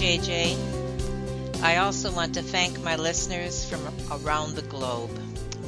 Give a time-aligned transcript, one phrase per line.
[0.00, 1.62] JJ.
[1.62, 5.10] I also want to thank my listeners from around the globe.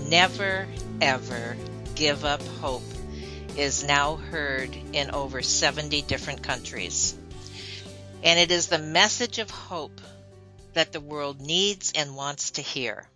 [0.09, 0.67] Never,
[1.03, 1.55] ever
[1.95, 2.83] give up hope
[3.59, 7.15] is now heard in over 70 different countries.
[8.23, 10.01] And it is the message of hope
[10.73, 13.07] that the world needs and wants to hear.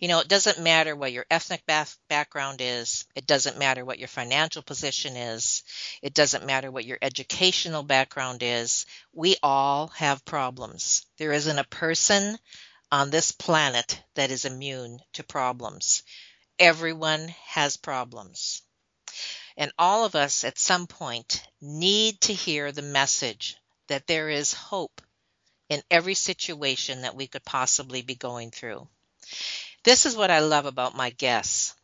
[0.00, 1.64] You know, it doesn't matter what your ethnic
[2.08, 3.04] background is.
[3.14, 5.62] It doesn't matter what your financial position is.
[6.02, 8.86] It doesn't matter what your educational background is.
[9.12, 11.06] We all have problems.
[11.18, 12.38] There isn't a person
[12.90, 16.02] on this planet that is immune to problems.
[16.58, 18.62] Everyone has problems.
[19.56, 23.56] And all of us at some point need to hear the message
[23.88, 25.00] that there is hope
[25.68, 28.86] in every situation that we could possibly be going through.
[29.84, 31.74] This is what I love about my guests.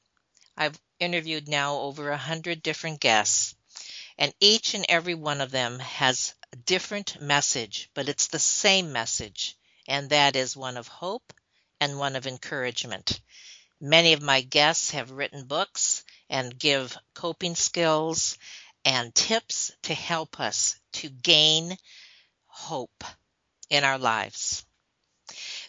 [0.57, 3.55] I've interviewed now over a hundred different guests,
[4.17, 8.91] and each and every one of them has a different message, but it's the same
[8.91, 9.55] message,
[9.87, 11.35] and that is one of hope
[11.79, 13.21] and one of encouragement.
[13.83, 18.39] Many of my guests have written books and give coping skills
[18.83, 21.77] and tips to help us to gain
[22.47, 23.05] hope
[23.69, 24.65] in our lives.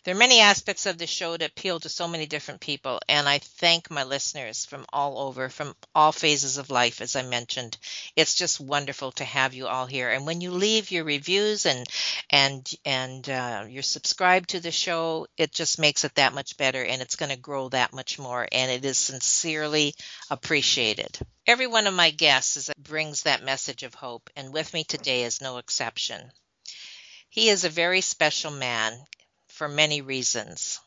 [0.03, 3.29] There are many aspects of the show that appeal to so many different people, and
[3.29, 7.77] I thank my listeners from all over, from all phases of life, as I mentioned.
[8.15, 10.09] It's just wonderful to have you all here.
[10.09, 11.87] And when you leave your reviews and
[12.31, 16.83] and and uh, you're subscribed to the show, it just makes it that much better,
[16.83, 18.47] and it's going to grow that much more.
[18.51, 19.93] And it is sincerely
[20.31, 21.19] appreciated.
[21.45, 25.25] Every one of my guests is, brings that message of hope, and with me today
[25.25, 26.31] is no exception.
[27.29, 28.97] He is a very special man
[29.61, 30.79] for many reasons.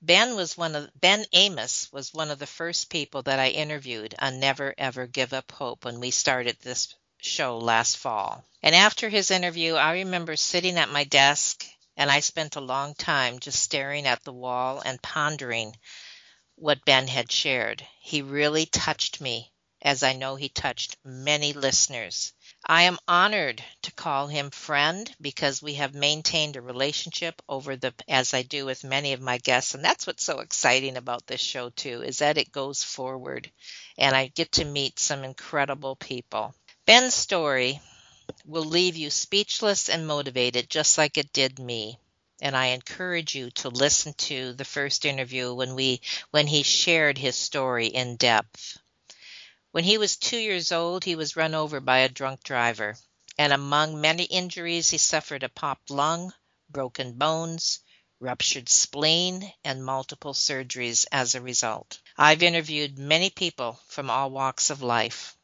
[0.00, 4.14] Ben was one of Ben Amos was one of the first people that I interviewed
[4.18, 8.42] on Never Ever Give Up Hope when we started this show last fall.
[8.62, 12.94] And after his interview, I remember sitting at my desk and I spent a long
[12.94, 15.76] time just staring at the wall and pondering
[16.54, 17.86] what Ben had shared.
[18.00, 19.52] He really touched me,
[19.82, 22.32] as I know he touched many listeners.
[22.66, 27.92] I am honored to call him friend because we have maintained a relationship over the
[28.06, 31.40] as I do with many of my guests and that's what's so exciting about this
[31.40, 33.50] show too is that it goes forward
[33.98, 36.54] and I get to meet some incredible people.
[36.86, 37.80] Ben's story
[38.44, 41.98] will leave you speechless and motivated just like it did me
[42.40, 46.00] and I encourage you to listen to the first interview when we
[46.30, 48.78] when he shared his story in depth.
[49.72, 52.94] When he was two years old, he was run over by a drunk driver,
[53.38, 56.34] and among many injuries, he suffered a popped lung,
[56.68, 57.80] broken bones,
[58.20, 62.00] ruptured spleen, and multiple surgeries as a result.
[62.18, 65.38] I've interviewed many people from all walks of life,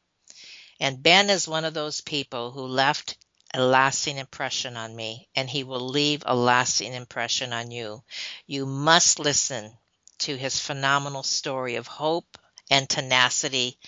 [0.78, 3.16] and Ben is one of those people who left
[3.54, 8.04] a lasting impression on me, and he will leave a lasting impression on you.
[8.46, 9.78] You must listen
[10.18, 12.36] to his phenomenal story of hope
[12.70, 13.78] and tenacity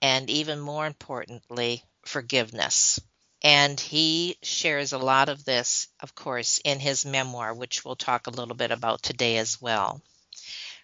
[0.00, 3.00] and even more importantly, forgiveness.
[3.42, 8.26] And he shares a lot of this, of course, in his memoir, which we'll talk
[8.26, 10.02] a little bit about today as well.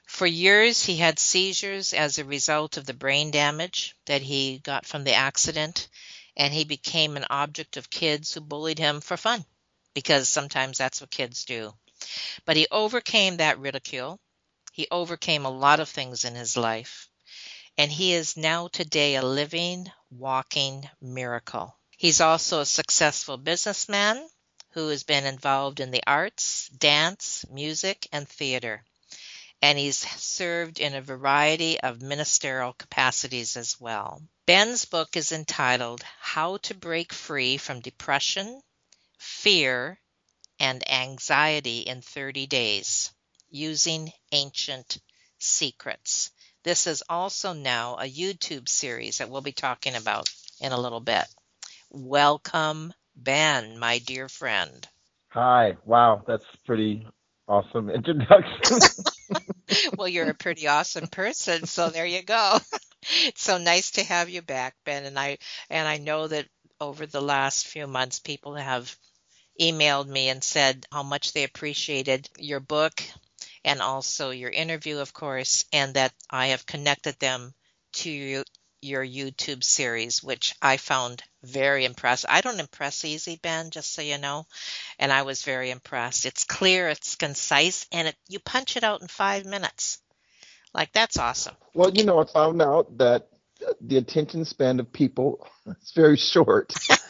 [0.07, 4.87] For years, he had seizures as a result of the brain damage that he got
[4.87, 5.89] from the accident,
[6.37, 9.45] and he became an object of kids who bullied him for fun,
[9.95, 11.73] because sometimes that's what kids do.
[12.45, 14.21] But he overcame that ridicule.
[14.73, 17.09] He overcame a lot of things in his life
[17.77, 21.77] and he is now today a living, walking miracle.
[21.97, 24.29] He's also a successful businessman
[24.71, 28.85] who has been involved in the arts, dance, music, and theater.
[29.63, 34.23] And he's served in a variety of ministerial capacities as well.
[34.47, 38.61] Ben's book is entitled How to Break Free from Depression,
[39.19, 39.99] Fear,
[40.61, 43.11] and anxiety in 30 days
[43.49, 44.99] using ancient
[45.39, 46.31] secrets.
[46.65, 50.31] This is also now a YouTube series that we'll be talking about
[50.63, 51.25] in a little bit.
[51.91, 54.89] Welcome, Ben, my dear friend.
[55.29, 55.77] Hi.
[55.85, 57.07] Wow, that's pretty
[57.47, 58.79] awesome introduction.
[59.99, 62.59] well, you're a pretty awesome person, so there you go.
[63.03, 65.37] it's so nice to have you back, Ben, and I
[65.69, 66.47] and I know that
[66.81, 68.97] over the last few months people have
[69.61, 73.03] emailed me and said how much they appreciated your book
[73.65, 77.55] and also your interview, of course, and that I have connected them
[77.95, 78.45] to your,
[78.83, 82.31] your YouTube series, which I found very impressive.
[82.31, 84.47] I don't impress easy, Ben, just so you know,
[84.99, 86.27] and I was very impressed.
[86.27, 89.99] It's clear, it's concise, and it, you punch it out in five minutes.
[90.75, 91.55] Like that's awesome.
[91.73, 93.29] Well, you know, I found out that
[93.81, 96.73] the attention span of people is very short.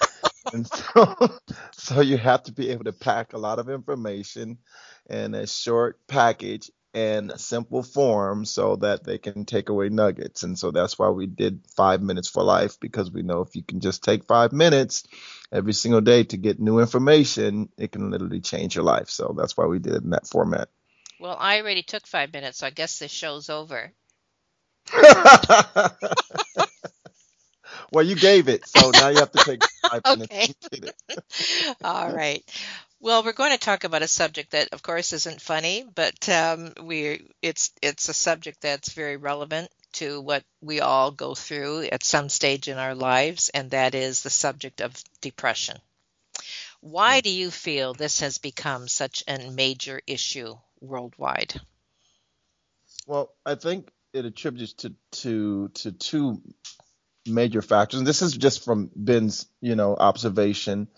[0.52, 1.16] and so,
[1.72, 4.58] so you have to be able to pack a lot of information
[5.08, 10.44] in a short package and simple form so that they can take away nuggets.
[10.44, 13.64] And so that's why we did five minutes for life because we know if you
[13.64, 15.04] can just take five minutes
[15.50, 19.10] every single day to get new information, it can literally change your life.
[19.10, 20.68] So that's why we did it in that format.
[21.18, 23.92] Well, I already took five minutes, so I guess this show's over.
[27.94, 30.52] well, you gave it, so now you have to take five okay.
[30.70, 30.94] minutes.
[31.84, 32.42] All right.
[33.00, 36.72] Well, we're going to talk about a subject that, of course, isn't funny, but um,
[36.82, 42.02] we it's it's a subject that's very relevant to what we all go through at
[42.02, 45.76] some stage in our lives, and that is the subject of depression.
[46.80, 51.60] Why do you feel this has become such a major issue worldwide?
[53.06, 56.42] Well, I think it attributes to to to two
[57.26, 60.88] major factors, and this is just from Ben's you know observation.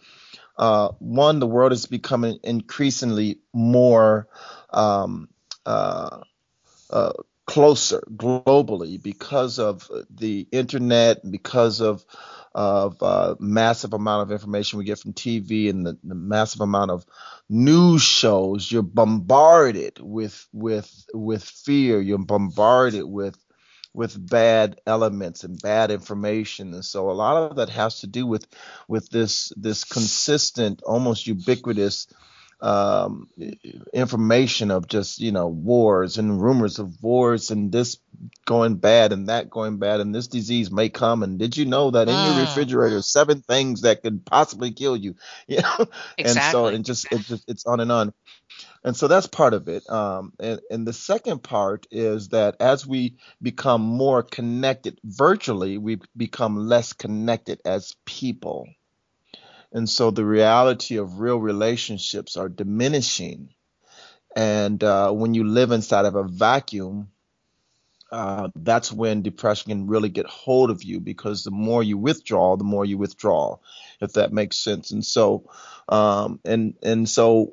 [0.58, 4.26] Uh, one, the world is becoming increasingly more
[4.70, 5.28] um,
[5.67, 6.20] uh,
[6.88, 7.12] uh,
[7.46, 12.05] closer globally because of the internet, because of
[12.56, 16.90] of uh, massive amount of information we get from TV and the, the, massive amount
[16.90, 17.05] of
[17.50, 18.73] news shows.
[18.73, 22.00] You're bombarded with with with fear.
[22.00, 23.37] You're bombarded with
[23.96, 26.75] with bad elements and bad information.
[26.75, 28.46] And so a lot of that has to do with
[28.88, 32.06] with this this consistent almost ubiquitous
[32.60, 33.28] um,
[33.92, 37.98] information of just you know wars and rumors of wars and this
[38.46, 41.22] going bad and that going bad and this disease may come.
[41.22, 42.40] And did you know that in your mm.
[42.40, 45.16] refrigerator seven things that could possibly kill you?
[45.48, 45.86] You know
[46.18, 46.24] exactly.
[46.24, 48.12] and so and just it just it's on and on.
[48.82, 49.88] And so that's part of it.
[49.90, 56.00] Um, and, and the second part is that as we become more connected virtually we
[56.16, 58.66] become less connected as people
[59.76, 63.50] and so the reality of real relationships are diminishing.
[64.34, 67.11] And uh, when you live inside of a vacuum,
[68.11, 72.56] uh, that's when depression can really get hold of you because the more you withdraw,
[72.56, 73.58] the more you withdraw,
[74.00, 74.93] if that makes sense.
[74.93, 75.50] And so,
[75.90, 77.52] um, and and so,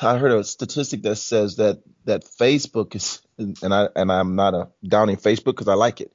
[0.00, 4.54] I heard a statistic that says that that Facebook is, and I and I'm not
[4.54, 6.10] a downing Facebook because I like it,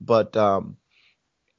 [0.00, 0.78] but um,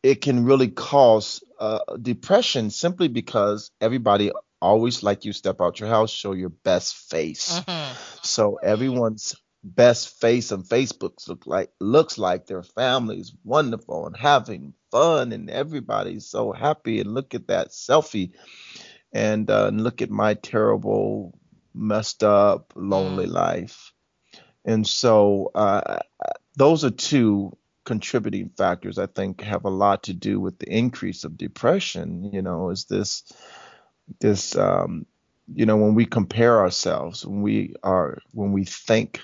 [0.04, 5.90] it can really cause uh, depression simply because everybody always like you step out your
[5.90, 7.60] house, show your best face.
[7.60, 7.96] Mm-hmm.
[8.24, 14.74] So everyone's best face on Facebook look like looks like their family's wonderful and having
[14.90, 18.32] fun and everybody's so happy and look at that selfie
[19.12, 21.38] and, uh, and look at my terrible
[21.74, 23.34] messed up lonely mm.
[23.34, 23.92] life
[24.66, 26.00] and so uh,
[26.56, 27.58] those are two
[27.90, 32.30] contributing factors I think have a lot to do with the increase of depression.
[32.32, 33.24] You know, is this
[34.20, 35.08] this um,
[35.52, 39.22] you know when we compare ourselves, when we are when we think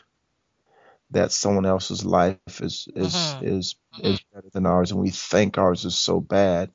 [1.11, 3.45] that someone else's life is is mm-hmm.
[3.45, 6.71] is is better than ours, and we think ours is so bad,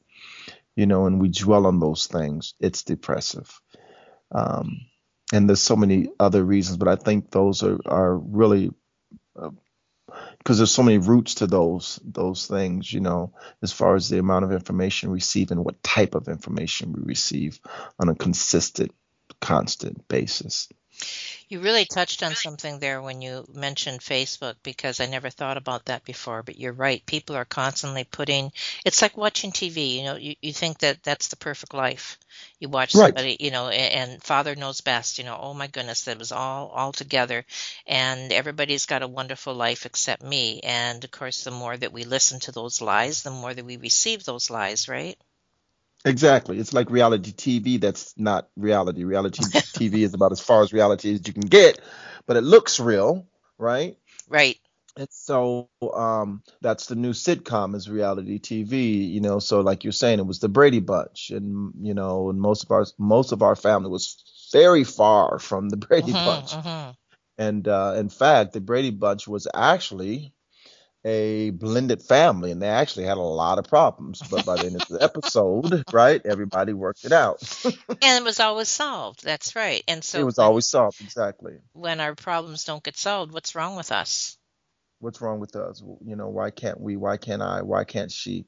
[0.77, 3.61] you know, and we dwell on those things, it's depressive.
[4.31, 4.83] Um,
[5.33, 8.71] and there's so many other reasons, but I think those are are really
[9.35, 9.51] uh,
[10.41, 14.19] because there's so many roots to those those things, you know, as far as the
[14.19, 17.61] amount of information we receive and what type of information we receive
[17.99, 18.91] on a consistent,
[19.41, 20.69] constant basis.
[21.51, 25.87] You really touched on something there when you mentioned Facebook because I never thought about
[25.87, 27.05] that before, but you're right.
[27.05, 28.53] People are constantly putting
[28.85, 32.19] it's like watching TV, you know, you, you think that that's the perfect life.
[32.61, 33.41] You watch somebody, right.
[33.41, 36.69] you know, and, and Father knows best, you know, oh my goodness, that was all
[36.69, 37.45] all together
[37.85, 40.61] and everybody's got a wonderful life except me.
[40.61, 43.77] And of course, the more that we listen to those lies, the more that we
[43.77, 45.19] receive those lies, right?
[46.05, 46.59] Exactly.
[46.59, 49.05] It's like reality TV that's not reality.
[49.05, 51.81] Reality TV is about as far as reality as you can get,
[52.27, 53.27] but it looks real,
[53.59, 53.97] right?
[54.29, 54.59] Right.
[54.97, 59.39] And so um, that's the new sitcom is reality TV, you know.
[59.39, 62.71] So like you're saying, it was the Brady Bunch, and you know, and most of
[62.71, 66.59] our most of our family was very far from the Brady Mhm, Bunch.
[66.59, 66.97] mhm.
[67.39, 70.35] And uh, in fact, the Brady Bunch was actually
[71.05, 74.21] a blended family, and they actually had a lot of problems.
[74.31, 77.43] But by the end of the episode, right, everybody worked it out.
[78.03, 79.23] And it was always solved.
[79.25, 79.83] That's right.
[79.89, 81.01] And so it was when- always solved.
[81.01, 81.59] Exactly.
[81.73, 84.37] when our problems don't get solved, what's wrong with us?
[84.99, 85.83] What's wrong with us?
[86.05, 86.97] You know, why can't we?
[86.97, 87.63] Why can't I?
[87.63, 88.45] Why can't she?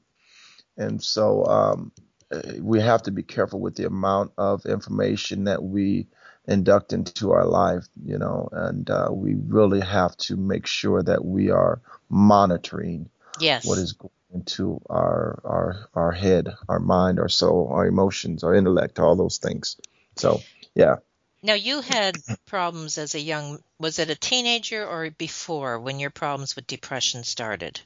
[0.77, 1.91] And so um,
[2.31, 6.07] uh, we have to be careful with the amount of information that we
[6.47, 11.23] induct into our life, you know, and uh, we really have to make sure that
[11.23, 13.65] we are monitoring Yes.
[13.65, 18.53] what is going into our our our head, our mind, our soul, our emotions, our
[18.55, 19.77] intellect, all those things.
[20.15, 20.45] So
[20.75, 20.97] yeah,
[21.43, 26.09] Now you had problems as a young was it a teenager or before when your
[26.09, 27.81] problems with depression started?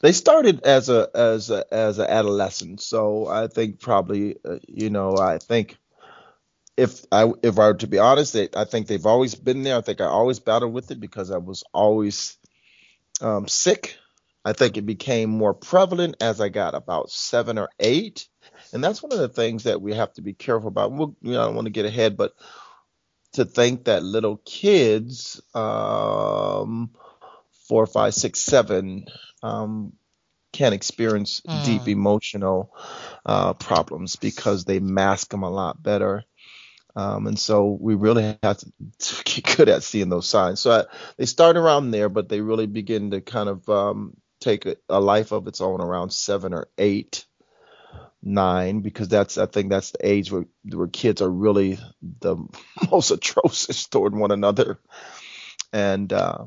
[0.00, 2.80] they started as a as a as an adolescent.
[2.80, 5.78] So I think probably uh, you know I think
[6.76, 9.76] if I if I were to be honest, they, I think they've always been there.
[9.76, 12.38] I think I always battled with it because I was always
[13.20, 13.96] um, sick.
[14.44, 18.26] I think it became more prevalent as I got about seven or eight,
[18.72, 20.92] and that's one of the things that we have to be careful about.
[20.92, 22.32] We'll, you know, I don't want to get ahead, but
[23.34, 26.90] to think that little kids, um,
[27.68, 29.06] four, five, six, seven,
[29.42, 29.92] um,
[30.52, 31.62] can experience Mm.
[31.62, 32.74] deep emotional
[33.24, 36.24] uh, problems because they mask them a lot better.
[36.96, 40.60] Um, and so we really have to, to get good at seeing those signs.
[40.60, 40.84] So I,
[41.16, 45.00] they start around there, but they really begin to kind of um, take a, a
[45.00, 47.26] life of its own around seven or eight,
[48.22, 51.78] nine, because that's I think that's the age where where kids are really
[52.20, 52.36] the
[52.90, 54.78] most atrocious toward one another,
[55.72, 56.46] and uh,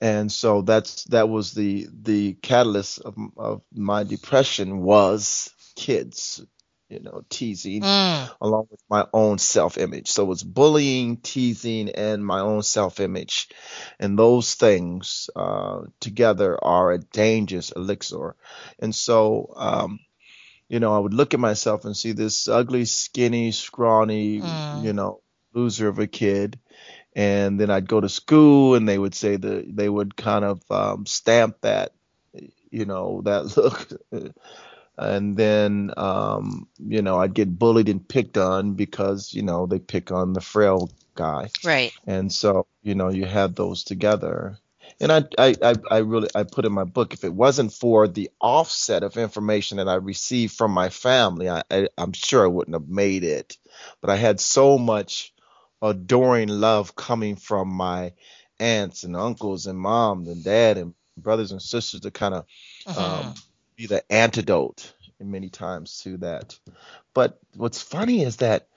[0.00, 6.44] and so that's that was the the catalyst of of my depression was kids,
[6.94, 10.08] you know, teasing Mm, along with my own self image.
[10.10, 13.48] So it's bullying, teasing, and my own self image.
[14.00, 18.36] And those things uh, together are a dangerous elixir.
[18.80, 20.00] And so, um,
[20.68, 24.84] you know, I would look at myself and see this ugly, skinny, scrawny, Mm.
[24.84, 25.20] you know,
[25.54, 26.58] loser of a kid.
[27.16, 30.62] And then I'd go to school and they would say that they would kind of
[30.70, 31.92] um, stamp that,
[32.70, 33.88] you know, that look
[34.96, 39.78] and then um, you know I'd get bullied and picked on because you know they
[39.78, 41.92] pick on the frail guy, right.
[42.06, 44.58] and so you know you had those together.
[45.00, 48.06] And I, I, I, I really I put in my book if it wasn't for
[48.06, 52.48] the offset of information that I received from my family, I, I I'm sure I
[52.48, 53.58] wouldn't have made it.
[54.00, 55.32] But I had so much
[55.82, 58.12] adoring love coming from my
[58.60, 62.46] aunts and uncles and mom and dad and brothers and sisters to kind of
[62.86, 62.98] Mhm.
[62.98, 63.34] um,
[63.76, 66.58] be the antidote many times to that.
[67.14, 68.68] But what's funny is that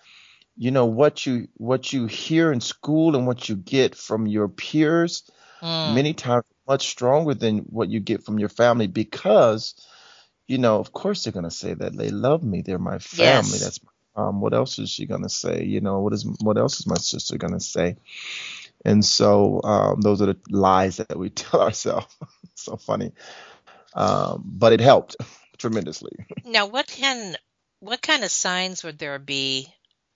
[0.57, 4.47] you know what you what you hear in school and what you get from your
[4.47, 5.23] peers
[5.61, 5.85] Mm.
[5.93, 9.75] many times much stronger than what you get from your family because
[10.47, 13.59] you know of course they're going to say that they love me they're my family
[13.59, 13.59] Yes.
[13.59, 13.79] that's
[14.15, 16.87] um what else is she going to say you know what is what else is
[16.87, 17.97] my sister going to say
[18.85, 22.07] and so um those are the lies that we tell ourselves
[22.55, 23.11] so funny
[23.95, 25.15] um but it helped
[25.57, 26.11] tremendously
[26.45, 27.37] Now, what can
[27.79, 29.71] what kind of signs would there be?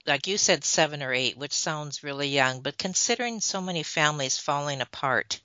[0.06, 4.36] Like you said, seven or eight, which sounds really young, but considering so many families
[4.38, 5.40] falling apart,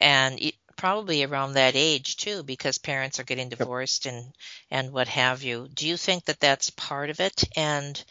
[0.00, 4.32] and it, probably around that age too, because parents are getting divorced and
[4.70, 5.68] and what have you.
[5.74, 7.44] Do you think that that's part of it?
[7.56, 8.02] And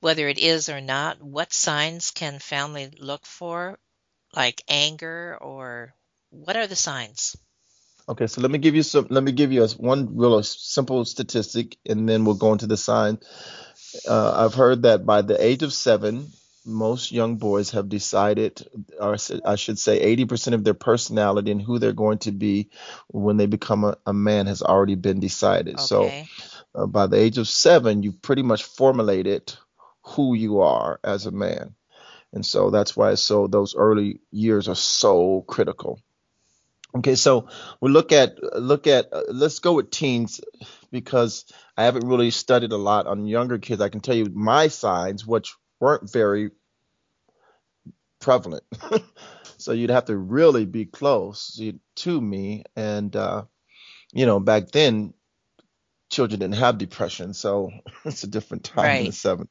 [0.00, 3.78] whether it is or not, what signs can family look for,
[4.34, 5.94] like anger or
[6.30, 7.36] what are the signs?
[8.08, 9.06] Okay, so let me give you some.
[9.10, 12.78] Let me give you a, one real simple statistic, and then we'll go into the
[12.78, 13.18] sign.
[14.08, 16.28] Uh, I've heard that by the age of seven,
[16.64, 18.66] most young boys have decided,
[18.98, 22.70] or I should say, 80% of their personality and who they're going to be
[23.08, 25.80] when they become a, a man has already been decided.
[25.80, 26.10] So
[26.74, 29.54] uh, by the age of seven, you pretty much formulated
[30.02, 31.74] who you are as a man,
[32.32, 36.00] and so that's why so those early years are so critical.
[36.96, 37.48] Okay, so
[37.80, 40.40] we look at look at uh, let's go with teens
[40.90, 41.44] because
[41.76, 43.82] I haven't really studied a lot on younger kids.
[43.82, 46.50] I can tell you my signs, which weren't very
[48.20, 48.64] prevalent.
[49.58, 51.60] so you'd have to really be close
[51.96, 53.44] to me, and uh,
[54.12, 55.12] you know back then
[56.10, 57.70] children didn't have depression, so
[58.06, 59.46] it's a different time in the 70s.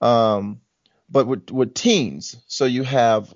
[0.00, 0.60] Um,
[1.08, 3.34] but with with teens, so you have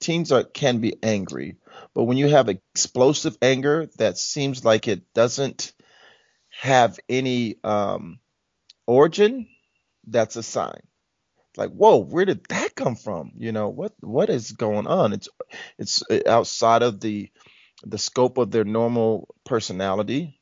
[0.00, 1.56] teens are can be angry,
[1.94, 5.72] but when you have explosive anger that seems like it doesn't
[6.50, 8.20] have any um,
[8.86, 9.48] origin,
[10.06, 10.80] that's a sign.
[11.56, 13.32] Like, whoa, where did that come from?
[13.36, 15.12] You know, what what is going on?
[15.12, 15.28] It's
[15.78, 17.30] it's uh, outside of the
[17.84, 20.40] the scope of their normal personality.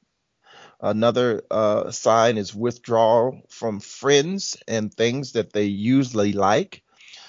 [0.80, 6.82] Another uh, sign is withdrawal from friends and things that they usually like.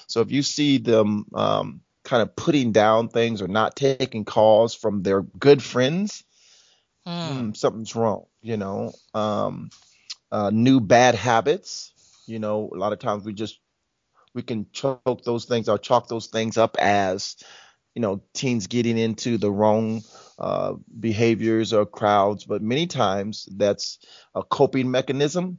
[0.08, 4.74] So if you see them um, kind of putting down things or not taking calls
[4.74, 6.24] from their good friends,
[7.24, 8.26] mm, something's wrong.
[8.42, 9.70] You know, um,
[10.30, 11.92] uh, new bad habits.
[12.26, 13.58] You know, a lot of times we just
[14.34, 17.26] we can choke those things or chalk those things up as
[17.94, 20.02] you know teens getting into the wrong
[20.38, 23.98] uh, behaviors or crowds, but many times that's
[24.34, 25.58] a coping mechanism.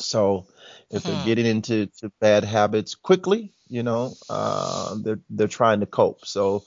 [0.00, 0.46] So
[0.90, 1.16] if they're Mhm.
[1.16, 6.26] getting into to bad habits quickly, you know, uh, they're they're trying to cope.
[6.26, 6.64] So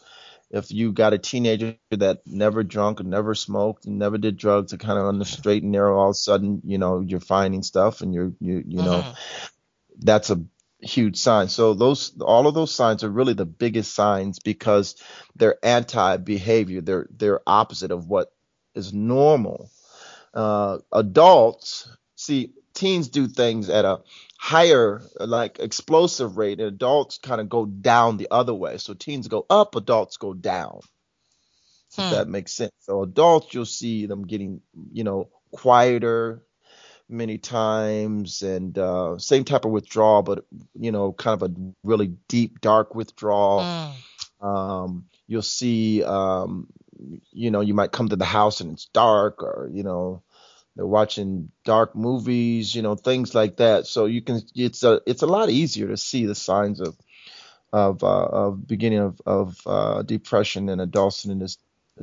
[0.51, 4.77] if you got a teenager that never drunk never smoked and never did drugs, are
[4.77, 7.63] kind of on the straight and narrow, all of a sudden, you know, you're finding
[7.63, 9.15] stuff and you're you you know Mhm.
[10.00, 10.41] that's a
[10.79, 11.47] huge sign.
[11.50, 14.95] So those all of those signs are really the biggest signs because
[15.35, 16.81] they're anti-behavior.
[16.81, 18.31] They're they're opposite of what
[18.75, 19.69] is normal.
[20.33, 24.01] Uh, adults see teens do things at a
[24.39, 29.27] higher like explosive rate and adults kind of go down the other way so teens
[29.27, 30.79] go up adults go down
[31.97, 32.09] if Hmm.
[32.09, 34.61] that makes sense so adults you'll see them getting
[34.91, 36.41] you know quieter
[37.07, 40.45] many times and uh, same type of withdrawal but
[40.79, 44.47] you know kind of a really deep dark withdrawal Hmm.
[44.47, 46.67] um, you'll see um,
[47.31, 50.23] you know you might come to the house and it's dark or you know
[50.75, 53.88] they're watching dark movies you know things like that.
[53.88, 56.98] So you can it's a it's a lot easier to see the signs of
[57.74, 61.57] of uh, of beginning of of uh, depression in adults and in this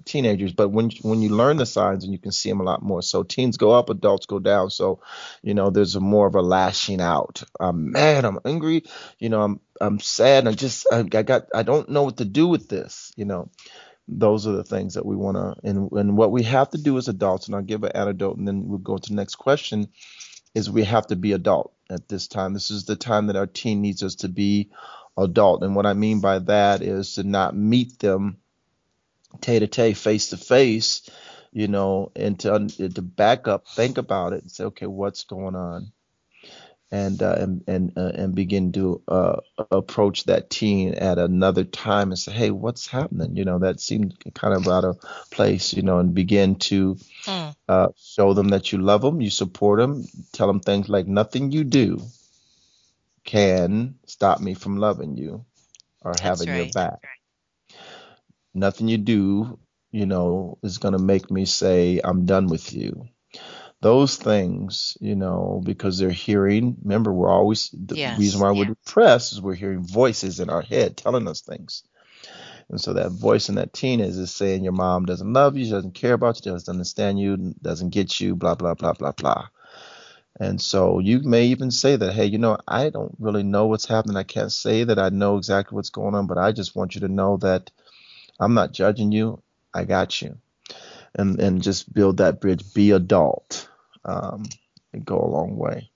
[0.04, 0.52] teenagers.
[0.52, 3.02] But when when you learn the signs and you can see them a lot more.
[3.02, 4.70] So teens go up adults go down.
[4.70, 5.00] So
[5.42, 7.42] you know there's a more of a lashing out.
[7.58, 8.84] I'm mad i'm angry
[9.18, 12.24] you know i'm i'm sad i just I, I got i don't know what to
[12.24, 13.50] do with this you know
[14.08, 16.96] those are the things that we want to and, and what we have to do
[16.96, 19.88] as adults and i'll give an anecdote and then we'll go to the next question
[20.54, 22.52] is we have to be adult at this time.
[22.52, 24.70] This is the time that our teen needs us to be
[25.16, 28.38] adult and what i mean by that is to not meet them
[29.40, 31.10] tay to tay face to face
[31.50, 35.56] you know and to to back up think about it and say okay what's going
[35.56, 35.90] on
[36.90, 39.36] and uh, and and uh, and begin to uh,
[39.70, 43.36] approach that teen at another time and say, hey, what's happening?
[43.36, 44.98] You know, that seemed kind of out of
[45.30, 45.74] place.
[45.74, 46.96] You know, and begin to
[47.68, 51.52] uh, show them that you love them, you support them, tell them things like nothing
[51.52, 52.00] you do
[53.24, 55.44] can stop me from loving you
[56.00, 56.74] or That's having your right.
[56.74, 57.00] back.
[58.54, 59.58] Nothing you do,
[59.90, 63.08] you know, is going to make me say I'm done with you
[63.80, 66.76] those things, you know, because they're hearing.
[66.82, 68.18] Remember, we're always the Yes.
[68.18, 71.84] reason why we're depressed is we're hearing voices in our head telling us things.
[72.70, 75.64] And so that voice in that teen is is saying your mom doesn't love you,
[75.64, 79.12] she doesn't care about you, doesn't understand you, doesn't get you, blah blah blah blah
[79.12, 79.48] blah.
[80.40, 83.86] And so you may even say that, hey, you know, I don't really know what's
[83.88, 84.16] happening.
[84.16, 87.00] I can't say that I know exactly what's going on, but I just want you
[87.02, 87.70] to know that
[88.38, 89.42] I'm not judging you.
[89.74, 90.38] I got you
[91.14, 92.74] and and just build that bridge.
[92.74, 93.67] Be adult.
[94.04, 94.44] Um,
[95.04, 95.90] go a long way.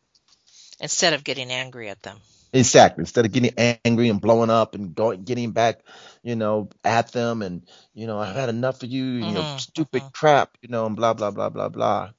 [0.80, 2.18] Instead of getting angry at them.
[2.52, 3.02] Exactly.
[3.02, 5.80] Instead of getting angry and blowing up and going, getting back,
[6.22, 9.58] you know, at them and you know, I've had enough of you, you know, Mhm,
[9.58, 10.12] stupid mhm.
[10.12, 12.10] crap, you know, and blah blah blah blah blah.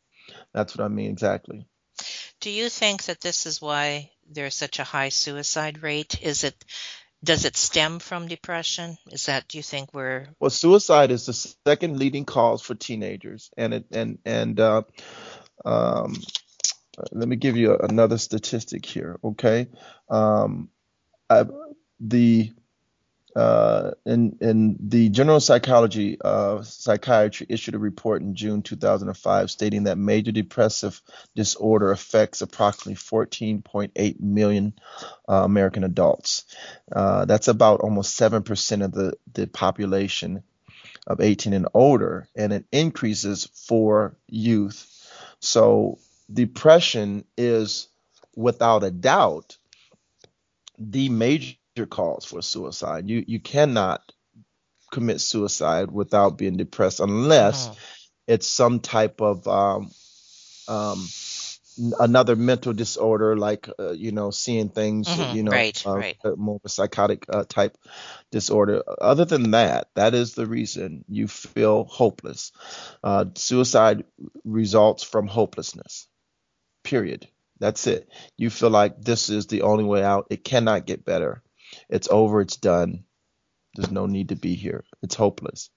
[0.53, 1.67] That's what I mean exactly.
[2.41, 6.21] Do you think that this is why there's such a high suicide rate?
[6.21, 6.55] Is it
[7.23, 8.97] does it stem from depression?
[9.11, 13.51] Is that do you think we're Well, suicide is the second leading cause for teenagers,
[13.57, 14.83] and it and and uh,
[15.65, 16.15] um,
[17.11, 19.67] let me give you another statistic here, okay?
[20.09, 20.69] Um,
[21.29, 21.45] I,
[21.99, 22.51] the
[23.35, 29.83] uh, in in the General Psychology uh, Psychiatry issued a report in June 2005 stating
[29.83, 31.01] that major depressive
[31.35, 34.73] disorder affects approximately 14.8 million
[35.27, 36.45] uh, American adults.
[36.91, 40.43] Uh, that's about almost seven percent of the the population
[41.07, 44.89] of 18 and older, and it increases for youth.
[45.43, 45.99] So
[46.31, 47.89] depression is
[48.35, 49.57] without a doubt
[50.79, 51.57] the major
[51.89, 53.09] cause for suicide.
[53.09, 54.01] You you cannot
[54.91, 57.77] commit suicide without being depressed unless Mhm.
[58.27, 59.91] it's some type of um,
[60.67, 61.07] um,
[61.99, 66.17] another mental disorder like uh, you know seeing things Mhm, you know right, uh, right.
[66.23, 67.77] uh, more of a psychotic uh, type
[68.31, 68.83] disorder.
[69.01, 72.51] Other than that that is the reason you feel hopeless.
[73.03, 74.05] Uh, suicide
[74.43, 76.07] results from hopelessness
[76.83, 77.27] period.
[77.59, 78.09] That's it.
[78.37, 80.27] You feel like this is the only way out.
[80.29, 81.41] It cannot get better.
[81.89, 82.41] It's over.
[82.41, 83.05] It's done.
[83.75, 84.83] There's no need to be here.
[85.01, 85.69] It's hopeless.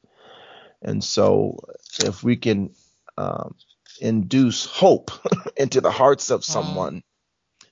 [0.83, 1.59] And so
[2.05, 2.75] if we can
[3.17, 3.55] um,
[3.99, 5.11] induce hope
[5.57, 7.03] into the hearts of someone,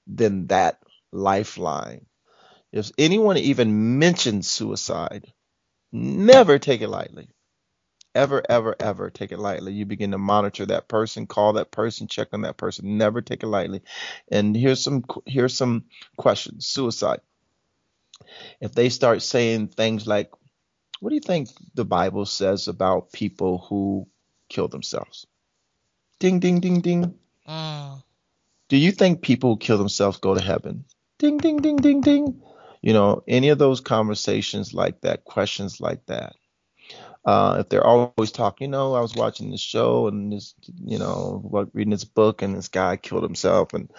[0.07, 0.79] then that
[1.13, 2.07] lifeline.
[2.73, 5.33] If anyone even mentions suicide,
[5.93, 7.29] never take it lightly.
[8.15, 9.73] Ever, ever, ever take it lightly.
[9.73, 12.97] You begin to monitor that person, call that person, check on that person.
[12.97, 13.83] Never take it lightly.
[14.29, 15.85] And here's some here's some
[16.17, 16.67] questions.
[16.67, 17.21] Suicide.
[18.61, 20.31] If they start saying things like,
[21.01, 24.09] "What do you think the Bible says about people who
[24.49, 25.27] kill themselves?"
[26.25, 27.21] Ding, ding, ding, ding.
[27.49, 28.03] Mm.
[28.69, 30.85] Do you think people who kill themselves go to heaven?
[31.19, 32.43] Ding, ding, ding, ding, ding.
[32.83, 36.35] You know, any of those conversations like that, questions like that.
[37.25, 40.43] Uh, if they're always talking, you know, I was watching this show and this,
[40.85, 41.41] you know,
[41.73, 43.91] reading this book and this guy killed himself and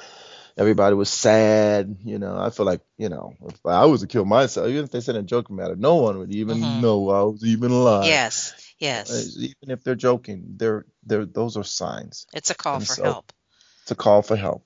[0.58, 1.98] everybody was sad.
[2.04, 4.92] You know, I feel like, you know, if I was to kill myself, even if
[4.92, 6.82] they said in a joking matter, no one would even Mhm.
[6.82, 8.20] know I was even alive.
[8.26, 9.12] Yes, yes.
[9.12, 12.26] Uh, even if they're joking, they're, they're, those are signs.
[12.34, 13.34] It's a call and for so- help.
[13.84, 14.66] it's a call for help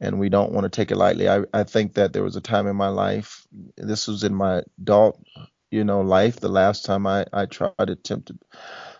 [0.00, 2.40] and we don't want to take it lightly I, I think that there was a
[2.40, 3.46] time in my life
[3.76, 5.22] this was in my adult
[5.70, 8.38] you know life the last time i i tried attempted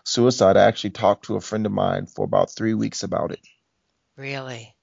[0.03, 3.39] suicide i actually talked to a friend of mine for about three weeks about it
[4.15, 4.73] Really.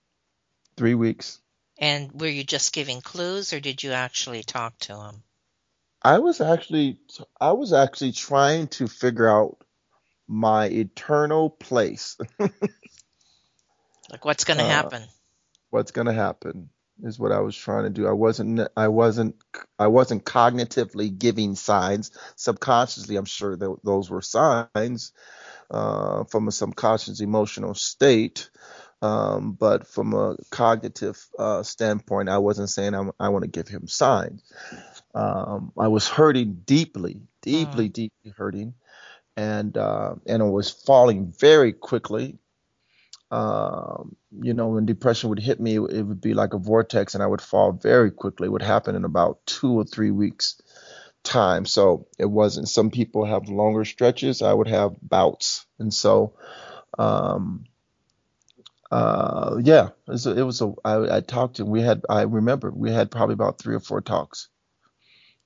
[0.77, 1.40] three weeks
[1.79, 5.23] And were you just giving clues or did you actually talk to him?
[6.04, 6.98] I was actually
[7.40, 9.58] i was actually trying to figure out
[10.28, 12.16] my eternal place
[14.10, 15.04] Like what's going to Uh, happen?
[15.70, 16.70] what's going to happen
[17.04, 18.08] is what I was trying to do.
[18.08, 19.36] I wasn't I wasn't
[19.78, 22.12] I wasn't cognitively giving signs.
[22.36, 25.12] Subconsciously, I'm sure that those were signs
[25.70, 28.50] uh, from a subconscious emotional state.
[29.02, 33.68] Um, but from a cognitive uh, standpoint, I wasn't saying I'm, I want to give
[33.68, 34.42] him signs.
[35.14, 38.75] Um, I was hurting deeply, deeply, deeply hurting,
[39.37, 42.38] and uh, and it was falling very quickly
[43.33, 47.22] um, you know, when depression would hit me, it would be like a vortex and
[47.22, 48.46] I would fall very quickly.
[48.46, 50.61] It would happen in about two or three weeks
[51.25, 51.64] time.
[51.64, 54.42] So it wasn't, some people have longer stretches.
[54.42, 55.64] I would have bouts.
[55.79, 56.35] And so,
[56.98, 57.64] um,
[58.90, 62.22] uh, yeah, it was a, it was a I, I talked to, we had, I
[62.22, 64.48] remember we had probably about three or four talks.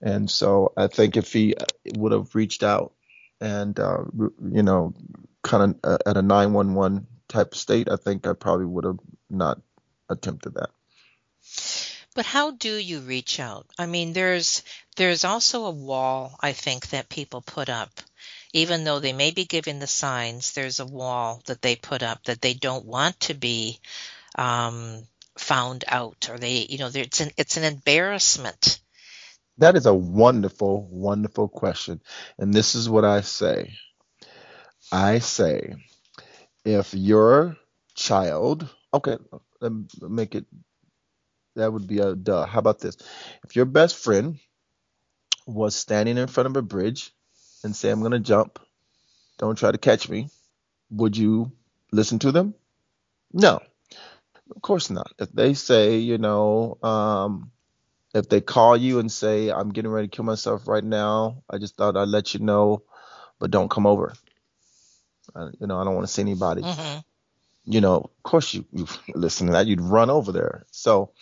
[0.00, 1.54] And so I think if he
[1.96, 2.92] would have reached out
[3.40, 4.04] and, uh,
[4.50, 4.94] you know,
[5.42, 8.98] kind of uh, at a 911 type of state, I think I probably would have
[9.30, 9.60] not
[10.08, 10.70] attempted that.
[12.14, 13.66] But how do you reach out?
[13.78, 14.62] I mean, there's
[14.96, 17.90] there's also a wall I think that people put up.
[18.54, 22.24] Even though they may be giving the signs, there's a wall that they put up
[22.24, 23.80] that they don't want to be
[24.34, 25.06] um,
[25.36, 28.80] found out, or they, you know, it's an it's an embarrassment.
[29.58, 32.00] That is a wonderful, wonderful question.
[32.38, 33.72] And this is what I say
[34.92, 35.74] I say,
[36.64, 37.56] if your
[37.94, 39.18] child, okay,
[39.60, 40.46] let make it,
[41.56, 42.46] that would be a duh.
[42.46, 42.96] How about this?
[43.44, 44.38] If your best friend
[45.46, 47.12] was standing in front of a bridge
[47.64, 48.58] and say, I'm going to jump,
[49.38, 50.30] don't try to catch me,
[50.90, 51.52] would you
[51.92, 52.54] listen to them?
[53.32, 53.60] No,
[54.54, 55.12] of course not.
[55.18, 57.52] If they say, you know, um,
[58.16, 61.58] if they call you and say, I'm getting ready to kill myself right now, I
[61.58, 62.82] just thought I'd let you know,
[63.38, 64.14] but don't come over.
[65.34, 66.62] Uh, you know, I don't want to see anybody.
[66.62, 66.98] hmm
[67.66, 70.66] You know, of course you, you listen to that, you'd run over there.
[70.72, 71.12] So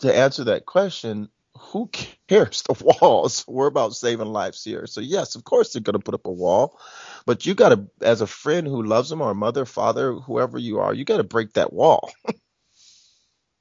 [0.00, 1.90] to answer that question, who
[2.28, 3.44] cares the walls?
[3.48, 4.86] We're about saving lives here.
[4.86, 6.78] So yes, of course they're going to put up a wall,
[7.26, 10.58] but you got to, as a friend who loves them or a mother, father, whoever
[10.58, 12.10] you are, you got to break that wall.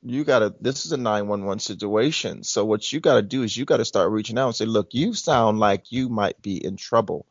[0.01, 2.43] you got to, this is a 911 situation.
[2.43, 4.65] So what you got to do is you got to start reaching out and say,
[4.65, 7.25] look, you sound like you might be in trouble.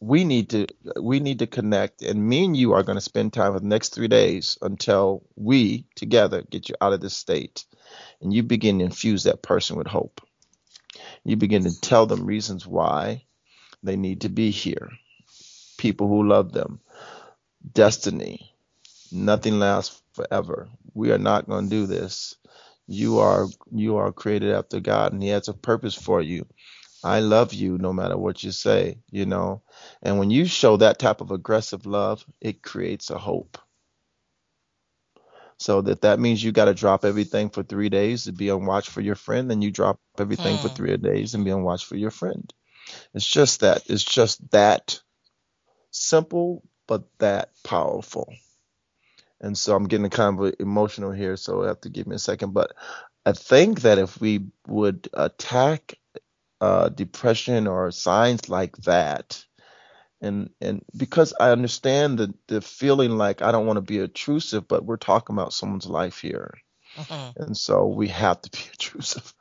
[0.00, 0.66] We need to,
[1.00, 3.66] we need to connect and me and you are going to spend time for the
[3.66, 7.64] next three days until we together get you out of this state
[8.20, 10.20] and you begin to infuse that person with hope.
[11.24, 13.24] You begin to tell them reasons why
[13.82, 14.90] they need to be here.
[15.78, 16.80] People who love them.
[17.72, 18.55] Destiny.
[19.12, 20.68] Nothing lasts forever.
[20.94, 22.36] We are not going to do this.
[22.86, 26.46] You are you are created after God and he has a purpose for you.
[27.04, 29.62] I love you no matter what you say, you know.
[30.02, 33.58] And when you show that type of aggressive love, it creates a hope.
[35.58, 38.66] So that that means you got to drop everything for three days to be on
[38.66, 40.70] watch for your friend, then you drop everything for Hmm.
[40.70, 42.52] three days and be on watch for your friend.
[43.14, 43.82] It's just that.
[43.88, 45.00] It's just that
[45.90, 48.32] simple, but that powerful.
[49.46, 52.20] And so I'm getting kind of emotional here, so you have to give me a
[52.20, 52.54] second.
[52.54, 52.74] But
[53.26, 55.94] I think that if we would attack
[56.60, 59.44] uh, depression or signs like that,
[60.22, 64.68] and and because I understand the the feeling like I don't want to be intrusive,
[64.68, 66.54] but we're talking about someone's life here,
[66.96, 67.36] Mhm.
[67.36, 69.34] and so we have to be intrusive.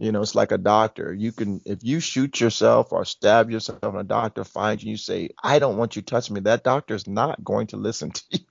[0.00, 1.14] You know, it's like a doctor.
[1.14, 4.96] You can, if you shoot yourself or stab yourself, and a doctor finds you, you
[4.98, 8.22] say, "I don't want you touching me." That doctor is not going to listen to
[8.30, 8.46] you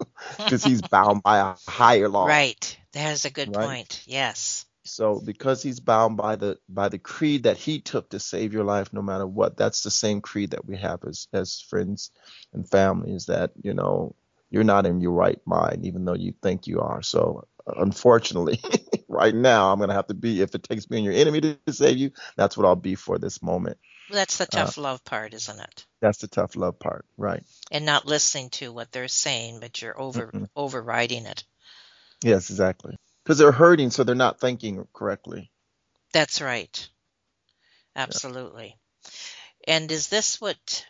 [0.46, 2.22] because he's bound by a higher law.
[2.22, 2.78] Right.
[2.94, 3.54] That is a good Right.
[3.54, 4.02] point.
[4.06, 4.66] Yes.
[4.84, 8.64] So because he's bound by the by the creed that he took to save your
[8.64, 12.12] life, no matter what, that's the same creed that we have as as friends
[12.54, 13.14] and family.
[13.14, 14.16] Is that you know
[14.50, 17.02] you're not in your right mind, even though you think you are.
[17.02, 18.60] So unfortunately,
[19.10, 20.42] right now I'm gonna have to be.
[20.42, 23.20] If it takes being your enemy to, to save you, that's what I'll be for
[23.20, 23.80] this moment.
[24.10, 25.86] That's the Uh, tough love part, isn't it?
[26.02, 27.44] That's the tough love part, right?
[27.72, 30.48] And not listening to what they're saying, but you're over Mm-mm.
[30.56, 31.46] overriding it.
[32.24, 32.96] Yes, exactly.
[33.24, 35.52] Because they're hurting, so they're not thinking correctly.
[36.14, 36.90] That's right.
[37.96, 38.76] Absolutely.
[39.68, 40.86] And is this what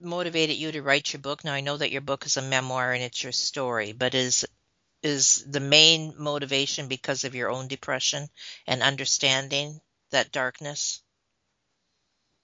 [0.00, 1.44] motivated you to write your book?
[1.44, 4.46] Now I know that your book is a memoir and it's your story, but is
[5.06, 8.28] is the main motivation because of your own depression
[8.66, 11.02] and understanding that darkness?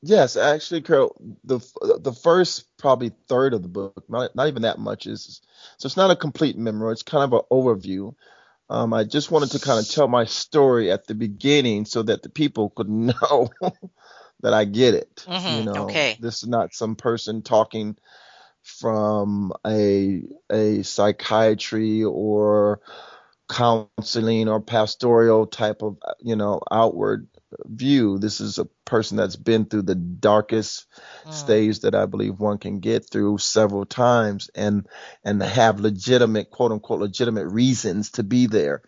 [0.02, 1.60] Yes, actually, Carol, the
[2.00, 5.40] the first probably third of the book, not not even that much is
[5.78, 6.92] so it's not a complete memoir.
[6.92, 8.14] It's kind of an overview.
[8.70, 12.22] Um, I just wanted to kind of tell my story at the beginning so that
[12.22, 13.50] the people could know
[14.42, 15.28] that I get it.
[15.28, 16.18] Mhm, You know, okay.
[16.18, 17.96] this is not some person talking
[18.62, 22.80] from a a psychiatry or
[23.50, 27.26] counseling or pastoral type of you know outward
[27.66, 28.18] view.
[28.18, 30.86] This is a person that's been through the darkest
[31.26, 31.30] Mm.
[31.30, 34.86] stage that I believe one can get through several times and
[35.24, 38.82] and have legitimate quote unquote legitimate reasons to be there.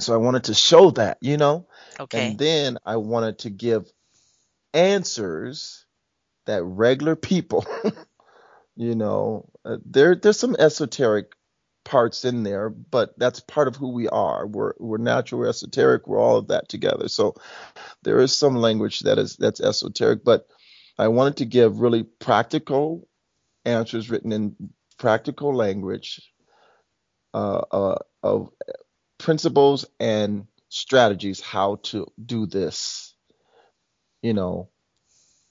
[0.00, 1.66] So I wanted to show that, you know,
[2.00, 2.12] Okay.
[2.12, 3.90] and then I wanted to give
[4.74, 5.86] answers
[6.46, 7.66] that regular people,
[8.76, 11.32] you know, uh, there there's some esoteric
[11.84, 14.46] parts in there, but that's part of who we are.
[14.46, 17.08] We're we're natural, we're esoteric, we're all of that together.
[17.08, 17.34] So
[18.02, 20.46] there is some language that is that's esoteric, but
[20.98, 23.08] I wanted to give really practical
[23.64, 24.56] answers written in
[24.98, 26.20] practical language
[27.34, 28.50] uh, uh, of
[29.18, 33.14] principles and strategies how to do this,
[34.22, 34.70] you know,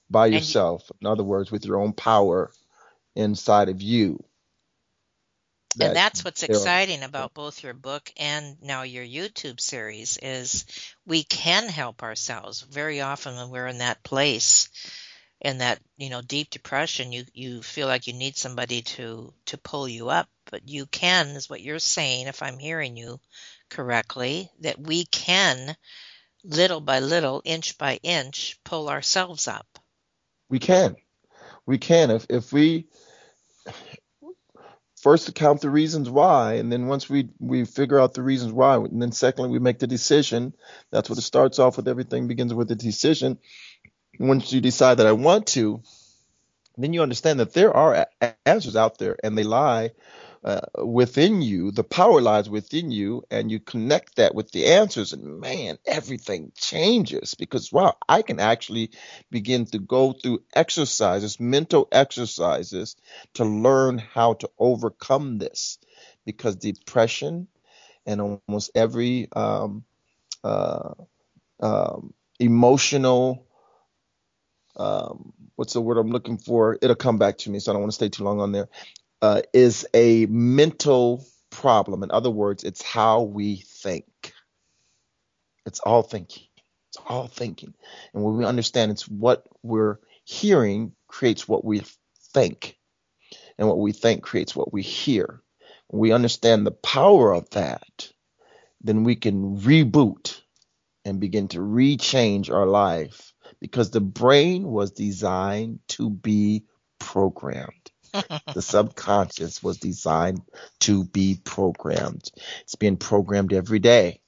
[0.10, 0.90] by you- yourself.
[1.02, 2.52] In other words, with your own power
[3.16, 4.24] inside of you.
[5.80, 10.66] and that's what's exciting about both your book and now your YouTube series is
[11.06, 12.62] we can help ourselves.
[12.62, 14.70] Very often when we're in that place
[15.42, 19.58] in that, you know, deep depression, you you feel like you need somebody to to
[19.58, 23.20] pull you up, but you can is what you're saying if I'm hearing you
[23.70, 25.76] correctly, that we can
[26.44, 29.80] little by little, inch by inch pull ourselves up.
[30.50, 30.96] We can.
[31.66, 32.12] We can.
[32.12, 32.88] If if we
[35.02, 38.78] first count the reasons why, and then once we we figure out the reasons why,
[38.78, 40.54] and then secondly we make the decision.
[40.92, 41.88] That's what it starts off with.
[41.88, 43.40] Everything begins with a decision.
[44.20, 45.82] Once you decide that I want to,
[46.78, 49.92] then you understand that there are a- answers out there, and they lie
[50.44, 51.72] uh, within you.
[51.72, 56.52] The power lies within you, and you connect that with the answers, and man, everything
[56.58, 58.92] changes because wow, I can actually
[59.32, 62.96] begin to go through exercises, mental exercises,
[63.36, 65.80] to learn how to overcome this.
[66.26, 67.48] Because depression
[68.06, 69.86] and almost every um,
[70.44, 70.94] uh,
[71.62, 73.48] um, emotional,
[74.78, 76.78] um, what's the word I'm looking for?
[76.82, 78.70] It'll come back to me, so I don't want to stay too long on there.
[79.22, 82.04] Uh, is a mental problem.
[82.04, 84.34] In other words, it's how we think.
[85.66, 86.46] It's all thinking.
[86.90, 87.74] It's all thinking.
[88.14, 91.84] And when we understand it's what we're hearing creates what we
[92.34, 92.78] think.
[93.58, 95.42] And what we think creates what we hear.
[95.88, 98.10] When we understand the power of that,
[98.82, 100.42] then we can reboot
[101.06, 106.66] and begin to rechange our life because the brain was designed to be
[107.00, 107.91] programmed.
[108.54, 110.42] the subconscious was designed
[110.82, 112.32] to be programmed.
[112.64, 114.22] It's being programmed every day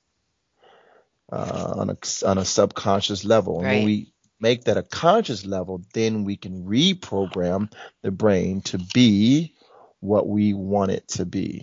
[1.32, 3.60] uh, on a on a subconscious level.
[3.62, 7.72] And when we make that a conscious level, then we can reprogram
[8.04, 9.54] the brain to be
[10.00, 11.62] what we want it to be.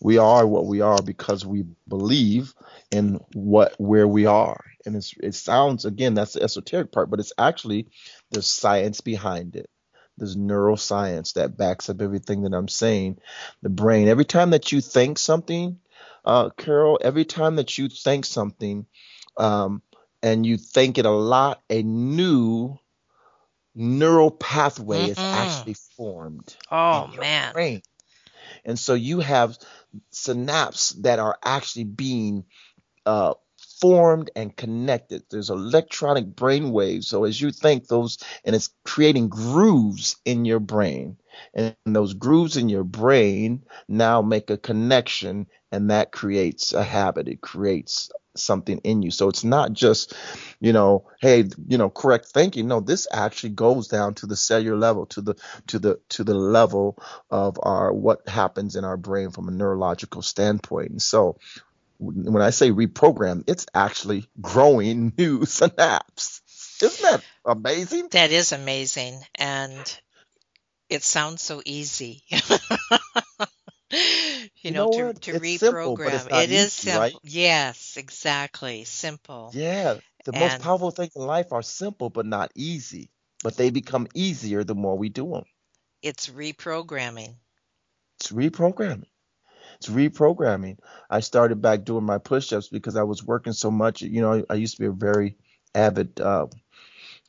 [0.00, 2.54] we are what we are because we believe
[2.90, 4.60] in what where we are.
[4.86, 7.88] And it's, it sounds again that's the esoteric part, but it's actually
[8.30, 9.70] there's science behind it.
[10.20, 13.18] There's neuroscience that backs up everything that I'm saying.
[13.62, 15.78] The brain, every time that you think something,
[16.24, 18.86] uh, Carol, every time that you think something,
[19.38, 19.82] um,
[20.22, 22.78] and you think it a lot, a new
[23.74, 25.10] neural pathway mm-hmm.
[25.12, 26.54] is actually formed.
[26.70, 27.52] Oh man.
[27.54, 27.82] Brain.
[28.64, 29.58] And so you have
[30.12, 32.44] synapses that are actually being
[33.06, 33.34] uh,
[33.80, 35.24] formed and connected.
[35.30, 37.08] There's electronic brain waves.
[37.08, 41.16] So as you think those, and it's creating grooves in your brain.
[41.54, 47.28] And those grooves in your brain now make a connection, and that creates a habit.
[47.28, 49.10] It creates something in you.
[49.10, 50.14] So it's not just,
[50.60, 52.68] you know, hey, you know, correct thinking.
[52.68, 55.34] No, this actually goes down to the cellular level, to the
[55.68, 56.98] to the to the level
[57.30, 60.90] of our what happens in our brain from a neurological standpoint.
[60.90, 61.36] And so
[62.00, 66.40] when I say reprogram, it's actually growing new synapses.
[66.82, 68.08] Isn't that amazing?
[68.12, 69.20] That is amazing.
[69.34, 70.00] And
[70.88, 72.22] it sounds so easy.
[72.30, 72.40] you,
[74.70, 76.20] know, know to, to reprogram.
[76.20, 77.00] Simple, it is simple.
[77.00, 77.14] Right?
[77.22, 78.84] Yes, exactly.
[78.84, 79.50] Simple.
[79.52, 79.98] Yeah.
[80.24, 83.10] The and most powerful things in life are simple but not easy.
[83.42, 85.44] But they become easier the more we do them.
[86.02, 87.34] It's reprogramming.
[88.18, 89.06] It's reprogramming.
[89.80, 90.78] It's reprogramming.
[91.08, 94.02] I started back doing my push-ups because I was working so much.
[94.02, 95.36] You know, I used to be a very
[95.74, 96.46] avid uh,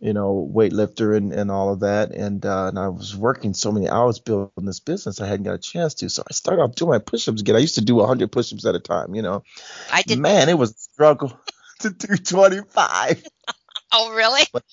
[0.02, 2.12] you know, weightlifter and, and all of that.
[2.12, 5.54] And uh, and I was working so many hours building this business, I hadn't got
[5.54, 6.10] a chance to.
[6.10, 7.56] So I started off doing my push-ups again.
[7.56, 9.14] I used to do 100 push-ups at a time.
[9.14, 9.44] You know,
[9.92, 10.20] I did.
[10.20, 11.40] Man, it was a struggle
[11.82, 13.24] to do 25.
[13.94, 14.42] oh, really?
[14.52, 14.64] But,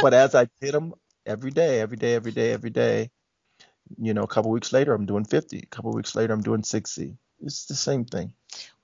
[0.00, 0.94] but as I did them
[1.26, 3.10] every day, every day, every day, every day,
[3.96, 5.58] you know, a couple weeks later, I'm doing 50.
[5.58, 7.16] A couple weeks later, I'm doing 60.
[7.40, 8.32] It's the same thing.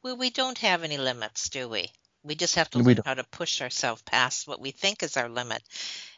[0.03, 1.91] Well, we don't have any limits, do we?
[2.23, 5.29] We just have to learn how to push ourselves past what we think is our
[5.29, 5.63] limit,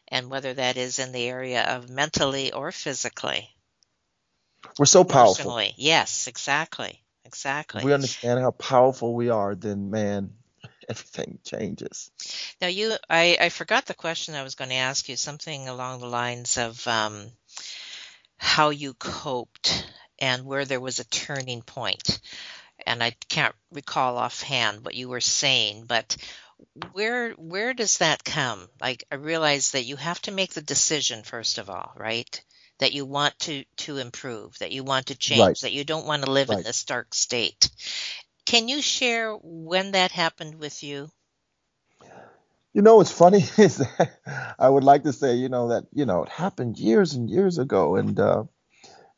[0.08, 3.50] and whether that is in the area of mentally or physically.
[4.78, 5.34] We're so powerful.
[5.34, 5.74] Personally.
[5.76, 7.02] Yes, exactly.
[7.24, 7.80] Exactly.
[7.80, 10.30] If we understand how powerful we are, then man,
[10.88, 12.10] everything changes.
[12.60, 15.16] Now, you, I, I forgot the question I was going to ask you.
[15.16, 17.26] Something along the lines of um,
[18.36, 19.86] how you coped
[20.18, 22.20] and where there was a turning point
[22.84, 26.16] and I can't recall offhand what you were saying, but
[26.92, 28.68] where where does that come?
[28.80, 32.42] Like I realize that you have to make the decision first of all, right?
[32.78, 35.58] That you want to to improve, that you want to change, right.
[35.62, 36.58] that you don't want to live right.
[36.58, 37.70] in this dark state.
[38.44, 41.08] Can you share when that happened with you?
[42.76, 46.04] You know, what's funny is that I would like to say, you know, that you
[46.04, 48.44] know it happened years and years ago, and uh,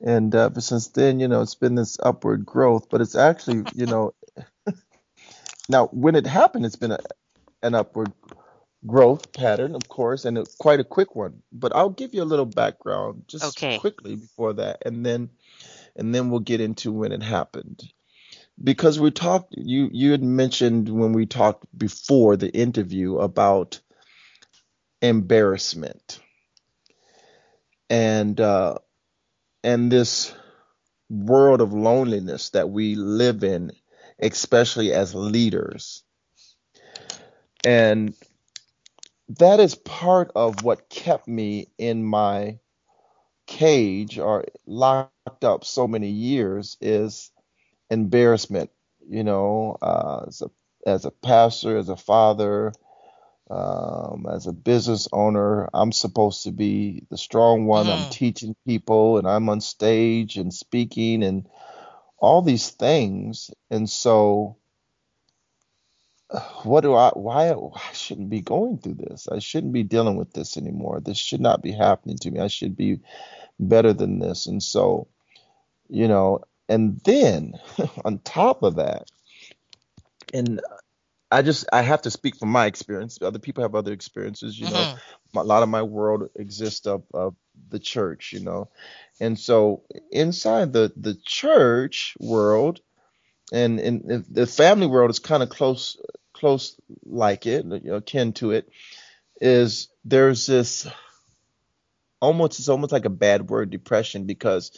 [0.00, 2.88] and uh, but since then, you know, it's been this upward growth.
[2.88, 4.14] But it's actually, you know,
[5.68, 7.00] now when it happened, it's been a,
[7.60, 8.12] an upward
[8.86, 11.42] growth pattern, of course, and a, quite a quick one.
[11.50, 13.76] But I'll give you a little background just okay.
[13.78, 15.30] quickly before that, and then
[15.96, 17.82] and then we'll get into when it happened.
[18.62, 23.80] Because we talked, you you had mentioned when we talked before the interview about
[25.02, 26.20] embarrassment,
[27.90, 28.78] and uh,
[29.64, 30.34] and this
[31.10, 33.72] world of loneliness that we live in,
[34.20, 36.04] especially as leaders.
[37.64, 38.14] And
[39.38, 42.58] that is part of what kept me in my
[43.48, 47.32] cage or locked up so many years is
[47.90, 48.70] embarrassment.
[49.08, 50.50] You know, uh, as a
[50.86, 52.72] as a pastor, as a father,
[53.50, 57.86] um, as a business owner, I'm supposed to be the strong one.
[57.86, 57.94] Mm.
[57.94, 61.48] I'm teaching people and I'm on stage and speaking and
[62.18, 63.50] all these things.
[63.70, 64.56] And so,
[66.62, 69.28] what do I, why, I shouldn't be going through this.
[69.28, 71.00] I shouldn't be dealing with this anymore.
[71.00, 72.40] This should not be happening to me.
[72.40, 73.00] I should be
[73.58, 74.46] better than this.
[74.46, 75.08] And so,
[75.88, 77.54] you know, and then
[78.04, 79.10] on top of that,
[80.32, 80.60] and
[81.30, 83.18] I just I have to speak from my experience.
[83.20, 84.74] Other people have other experiences, you mm-hmm.
[85.34, 85.42] know.
[85.42, 87.34] A lot of my world exists of, of
[87.68, 88.70] the church, you know,
[89.20, 92.80] and so inside the the church world,
[93.52, 95.98] and in the family world is kind of close
[96.32, 98.70] close like it, akin to it,
[99.40, 100.86] is there's this
[102.20, 104.72] almost it's almost like a bad word depression because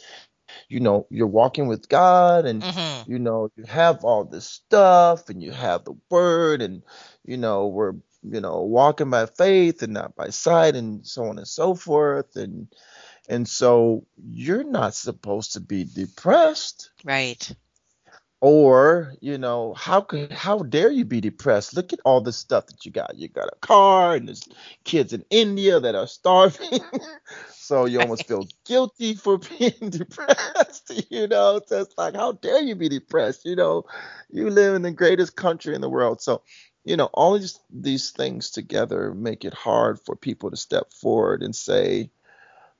[0.69, 3.11] you know you're walking with god and mm-hmm.
[3.11, 6.83] you know you have all this stuff and you have the word and
[7.25, 7.93] you know we're
[8.23, 12.35] you know walking by faith and not by sight and so on and so forth.
[12.35, 12.67] And
[13.29, 16.91] and so you're not supposed to be depressed.
[17.03, 17.53] Right.
[18.39, 21.75] Or you know how could how dare you be depressed?
[21.75, 23.17] Look at all the stuff that you got.
[23.17, 24.47] You got a car and there's
[24.83, 26.79] kids in india that are starving
[27.61, 32.61] so you almost feel guilty for being depressed you know so it's like how dare
[32.61, 33.83] you be depressed you know
[34.29, 36.41] you live in the greatest country in the world so
[36.83, 41.43] you know all these, these things together make it hard for people to step forward
[41.43, 42.09] and say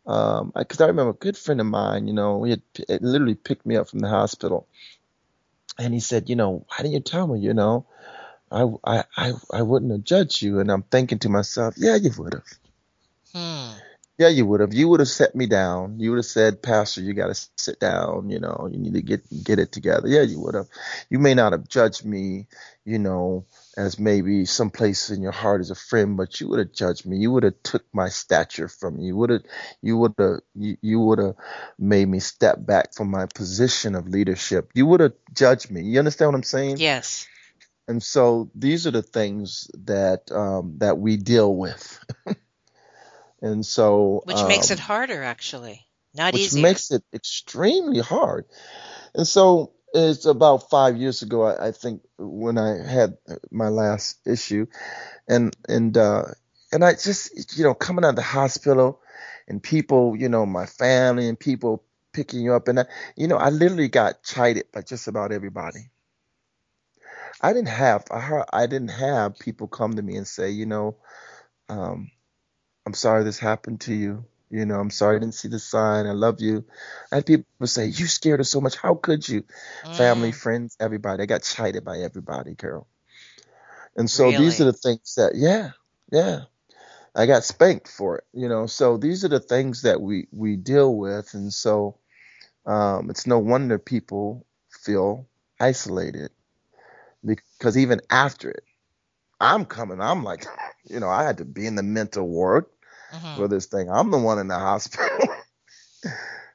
[0.08, 3.02] um because I, I remember a good friend of mine you know he had it
[3.02, 4.68] literally picked me up from the hospital
[5.78, 7.40] and he said, you know, why didn't you tell me?
[7.40, 7.86] You know,
[8.52, 10.60] I I I, I wouldn't have judged you.
[10.60, 12.44] And I'm thinking to myself, yeah, you would have.
[13.34, 13.80] Hmm.
[14.22, 14.72] Yeah, you would have.
[14.72, 16.00] You would have set me down.
[16.00, 18.30] You would have said, Pastor, you got to sit down.
[18.30, 20.08] You know, you need to get get it together.
[20.08, 20.68] Yeah, you would have.
[21.10, 22.46] You may not have judged me,
[22.86, 23.46] you know,
[23.76, 27.08] as maybe some place in your heart as a friend, but you would have judged
[27.08, 27.18] me.
[27.18, 29.06] You would have took my stature from me.
[29.06, 29.44] You would have,
[29.82, 31.36] you would have, you, you would have
[31.80, 34.70] made me step back from my position of leadership.
[34.76, 35.82] You would have judged me.
[35.82, 36.78] You understand what I'm saying?
[36.78, 37.28] Yes.
[37.88, 42.00] And so these are the things that um, that we deal with.
[43.42, 46.44] And so, which um, makes it um, harder, actually, not easy.
[46.44, 46.62] which easier.
[46.62, 48.46] makes it extremely hard.
[49.16, 53.18] And so, it's about five years ago, I, I think, when I had
[53.50, 54.68] my last issue,
[55.28, 56.26] and and uh,
[56.72, 59.02] and I just, you know, coming out of the hospital,
[59.48, 61.84] and people, you know, my family and people
[62.14, 62.86] picking you up, and I,
[63.16, 65.90] you know, I literally got chided by just about everybody.
[67.42, 70.66] I didn't have I heard, I didn't have people come to me and say, you
[70.66, 70.98] know,
[71.70, 72.12] um,
[72.86, 74.26] I'm sorry this happened to you.
[74.50, 76.08] You know, I'm sorry I didn't see the sign.
[76.08, 76.66] I love you.
[77.12, 78.76] I had people say, You scared us so much.
[78.76, 79.44] How could you?
[79.86, 79.98] Mm.
[79.98, 81.24] Family, friends, everybody.
[81.24, 82.88] I got chided by everybody, Carol.
[83.96, 84.38] And so really?
[84.38, 85.72] these are the things that, yeah,
[86.12, 86.42] yeah.
[87.16, 88.68] I got spanked for it, you know.
[88.68, 91.98] So these are the things that we we deal with, and so
[92.66, 95.28] um, it's no wonder people feel
[95.60, 96.32] isolated
[97.26, 98.64] because even after it,
[99.40, 100.00] I'm coming.
[100.00, 100.46] I'm like,
[100.86, 102.66] you know, I had to be in the mental ward
[103.14, 103.36] mm-hmm.
[103.36, 103.90] for this thing.
[103.90, 105.28] I'm the one in the hospital.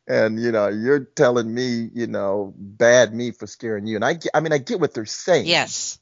[0.07, 3.97] and you know, you're telling me, you know, bad me for scaring you.
[3.97, 5.47] And I, get, I mean, I get what they're saying.
[5.47, 5.99] Yes.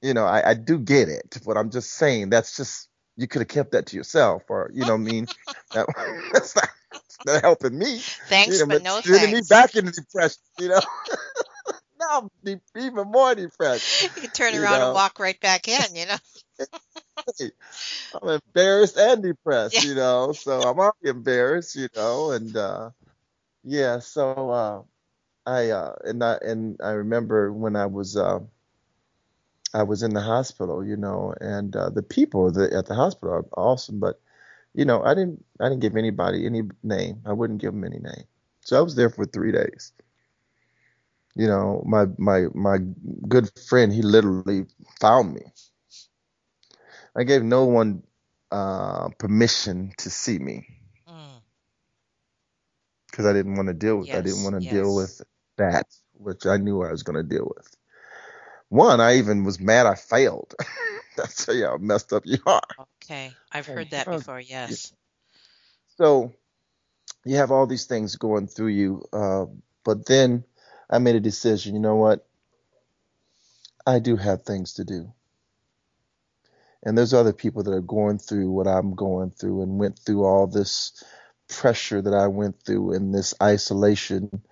[0.00, 3.40] You know, I, I do get it, but I'm just saying that's just you could
[3.40, 5.26] have kept that to yourself, or you know, I mean,
[5.74, 5.86] that,
[6.32, 7.98] that's not, that's not helping me.
[8.28, 9.32] Thanks, you know, but no thanks.
[9.32, 10.40] me back into depression.
[10.60, 10.80] You know.
[12.08, 14.02] Now I'm even more depressed.
[14.02, 14.86] You can turn around know?
[14.86, 16.16] and walk right back in, you know.
[18.22, 19.88] I'm embarrassed and depressed, yeah.
[19.90, 20.32] you know.
[20.32, 22.90] So I'm already embarrassed, you know, and uh
[23.64, 24.82] yeah, so uh
[25.46, 28.40] I uh and I and I remember when I was uh
[29.74, 33.34] I was in the hospital, you know, and uh the people that at the hospital
[33.34, 34.20] are awesome, but
[34.74, 37.22] you know, I didn't I didn't give anybody any name.
[37.26, 38.24] I wouldn't give them any name.
[38.64, 39.92] So I was there for 3 days.
[41.38, 42.78] You know, my my my
[43.28, 44.66] good friend, he literally
[45.00, 45.42] found me
[47.18, 48.04] I gave no one
[48.52, 50.68] uh, permission to see me
[53.10, 53.30] because mm.
[53.30, 54.06] I didn't want to deal with.
[54.06, 54.72] Yes, I didn't want to yes.
[54.72, 55.20] deal with
[55.56, 57.68] that, which I knew I was going to deal with.
[58.68, 60.54] One, I even was mad I failed.
[61.16, 62.62] That's how y'all messed up you are.
[63.02, 64.40] Okay, I've heard that before.
[64.40, 64.92] Yes.
[65.96, 66.32] So
[67.24, 69.46] you have all these things going through you, uh,
[69.84, 70.44] but then
[70.90, 71.74] I made a decision.
[71.74, 72.26] You know what?
[73.86, 75.12] I do have things to do
[76.82, 80.24] and there's other people that are going through what I'm going through and went through
[80.24, 81.02] all this
[81.48, 84.42] pressure that I went through in this isolation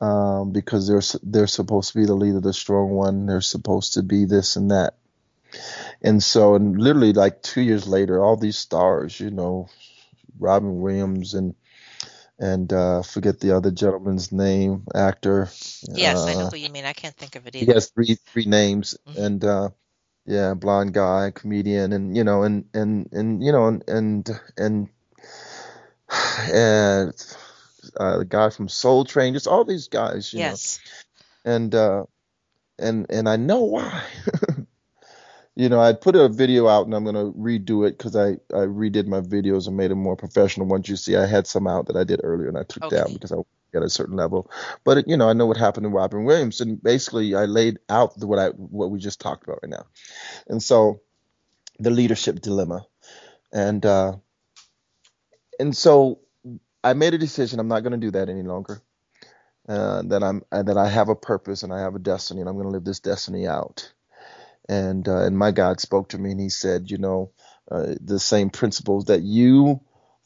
[0.00, 3.26] um, because they're they're supposed to be the leader, the strong one.
[3.26, 4.94] They're supposed to be this and that.
[6.02, 9.68] And so, and literally like two years later, all these stars, you know,
[10.38, 11.54] Robin Williams and
[12.40, 15.50] and uh, forget the other gentleman's name, actor.
[15.92, 16.86] Yes, uh, I know uh, who you mean.
[16.86, 17.66] I can't think of it either.
[17.66, 19.22] He has three three names, mm-hmm.
[19.22, 19.68] and uh,
[20.24, 24.88] yeah, blonde guy, comedian, and you know, and and and you know, and and and,
[26.50, 27.12] and
[28.00, 30.80] uh, the guy from Soul Train, just all these guys, you yes.
[31.44, 32.04] know, and uh,
[32.78, 34.02] and and I know why.
[35.60, 38.66] you know, I put a video out and I'm gonna redo it because I I
[38.66, 40.66] redid my videos and made them more professional.
[40.66, 42.96] Once you see, I had some out that I did earlier and I took okay.
[42.96, 43.36] down because I
[43.74, 44.50] at a certain level.
[44.84, 47.78] But it, you know, I know what happened to Robin Williams, and basically, I laid
[47.88, 49.86] out what I what we just talked about right now,
[50.48, 51.00] and so
[51.78, 52.86] the leadership dilemma,
[53.52, 54.16] and uh,
[55.58, 56.20] and so
[56.82, 57.60] I made a decision.
[57.60, 58.82] I'm not going to do that any longer.
[59.68, 62.56] Uh, that I'm that I have a purpose and I have a destiny, and I'm
[62.56, 63.92] going to live this destiny out.
[64.68, 67.32] And uh, and my God spoke to me, and He said, you know,
[67.70, 69.80] uh, the same principles that you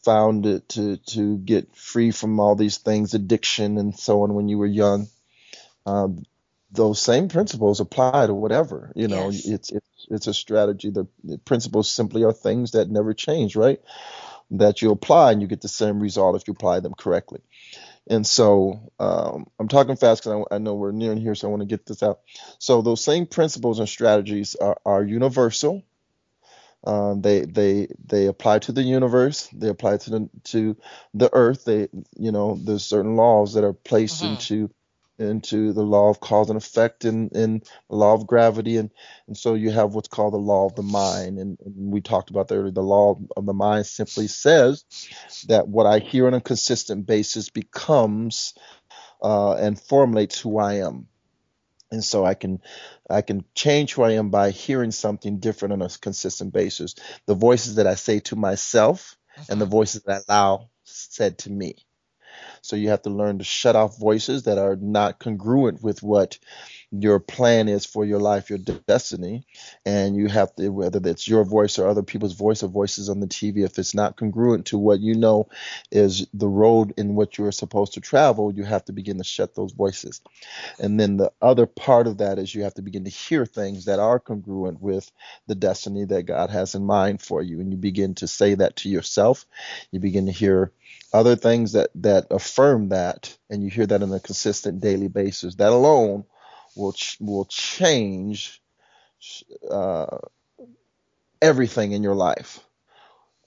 [0.05, 4.49] found it to to get free from all these things, addiction and so on when
[4.49, 5.07] you were young.
[5.87, 6.25] Um,
[6.73, 8.93] those same principles apply to whatever.
[8.97, 9.45] You know, Yes.
[9.45, 10.91] it's it's it's a strategy.
[10.91, 13.81] The, the principles simply are things that never change, right?
[14.53, 17.41] That you apply and you get the same result if you apply them correctly.
[18.09, 21.51] And so um, I'm talking fast because I, I know we're nearing here, so I
[21.51, 22.21] want to get this out.
[22.59, 25.83] So those same principles and strategies are, are universal.
[26.87, 29.49] Um, they they they apply to the universe.
[29.55, 30.77] They apply to the to
[31.15, 31.65] the earth.
[31.65, 31.89] They
[32.19, 34.27] you know there's certain laws that are placed Mhm.
[34.27, 34.71] into
[35.19, 38.91] into the law of cause and effect and, and the law of gravity and
[39.29, 42.31] and so you have what's called the law of the mind and, and we talked
[42.31, 42.73] about that earlier.
[42.73, 44.85] The law of the mind simply says
[45.49, 48.55] that what I hear on a consistent basis becomes
[49.23, 51.07] uh, and formulates who I am
[51.91, 52.61] and so I can
[53.09, 56.95] I can change who I am by hearing something different on a consistent basis.
[57.27, 59.17] The voices that I say to myself
[59.49, 59.71] and the Mhm.
[59.71, 61.77] voices that I allow said to me.
[62.63, 66.39] So you have to learn to shut off voices that are not congruent with what
[66.91, 69.45] your plan is for your life, your destiny,
[69.85, 73.21] and you have to whether it's your voice or other people's voice or voices on
[73.21, 75.49] the TV, if it's not congruent to what you know
[75.91, 79.25] is the road in which you are supposed to travel, you have to begin to
[79.25, 80.21] shut those voices.
[80.79, 83.87] And then the other part of that is you have to begin to hear things
[83.87, 85.11] that are congruent with
[85.47, 87.61] the destiny that God has in mind for you.
[87.61, 89.47] And you begin to say that to yourself.
[89.91, 90.73] You begin to hear
[91.15, 95.57] other things that, that affirm that, and you hear that on a consistent daily basis.
[95.57, 96.27] That alone
[96.77, 98.61] will ch- will change
[99.71, 100.19] uh,
[101.43, 102.61] everything in your life.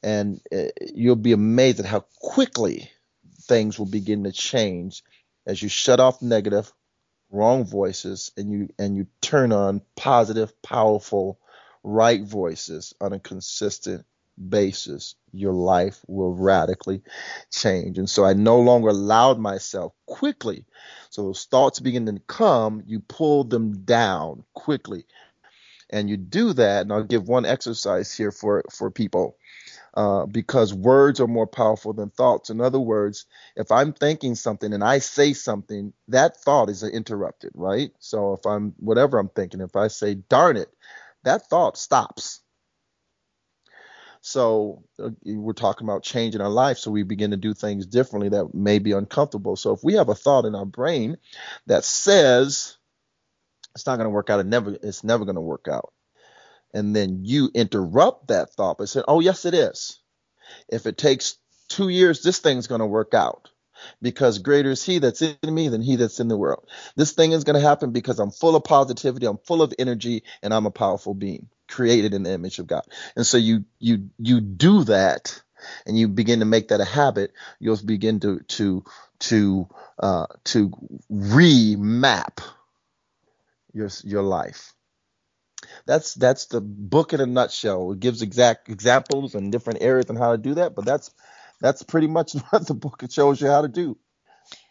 [0.04, 2.92] And uh, you'll be amazed at how quickly
[3.44, 5.04] things will begin to change
[5.48, 6.72] as you shut off negative
[7.32, 11.40] wrong voices and you and you turn on positive powerful
[11.84, 14.06] right voices on a consistent
[14.50, 17.02] basis your life will radically
[17.52, 20.66] change and so i no longer allowed myself quickly
[21.10, 25.06] so those thoughts begin to come you pull them down quickly
[25.90, 29.38] and you do that and i'll give one exercise here for for people
[29.98, 32.52] uh, because words are more powerful than thoughts.
[32.52, 33.26] In other words,
[33.56, 37.92] if I'm thinking something and I say something, that thought is interrupted, right?
[38.00, 40.70] So if I'm whatever I'm thinking, if I say darn it,
[41.24, 42.42] that thought stops.
[44.28, 48.30] So uh, we're talking about changing our life, so we begin to do things differently
[48.30, 49.56] that may be uncomfortable.
[49.56, 51.18] So if we have a thought in our brain
[51.68, 52.78] that says
[53.76, 55.86] it's not going to work out, it never, it's never going to work out
[56.74, 60.00] and then you interrupt that thought by saying, "Oh, yes, it is.
[60.70, 61.38] If it takes
[61.70, 63.50] two years, this thing's going to work out."
[64.02, 66.70] Because greater is he that's in me than he that's in the world.
[66.96, 70.24] This thing is going to happen because I'm full of positivity, I'm full of energy,
[70.44, 72.84] and I'm a powerful being, created in the image of God.
[73.16, 75.42] And so you you you do that,
[75.86, 77.34] and you begin to make that a habit.
[77.60, 78.84] You'll begin to to
[79.22, 79.68] to
[80.00, 80.72] uh, to
[81.12, 82.42] remap
[83.74, 84.66] your your life
[85.88, 87.94] that's that's the book in a nutshell.
[87.94, 91.12] It gives exact examples and different areas on how to do that, but that's
[91.62, 93.98] that's pretty much what the book shows you how to do.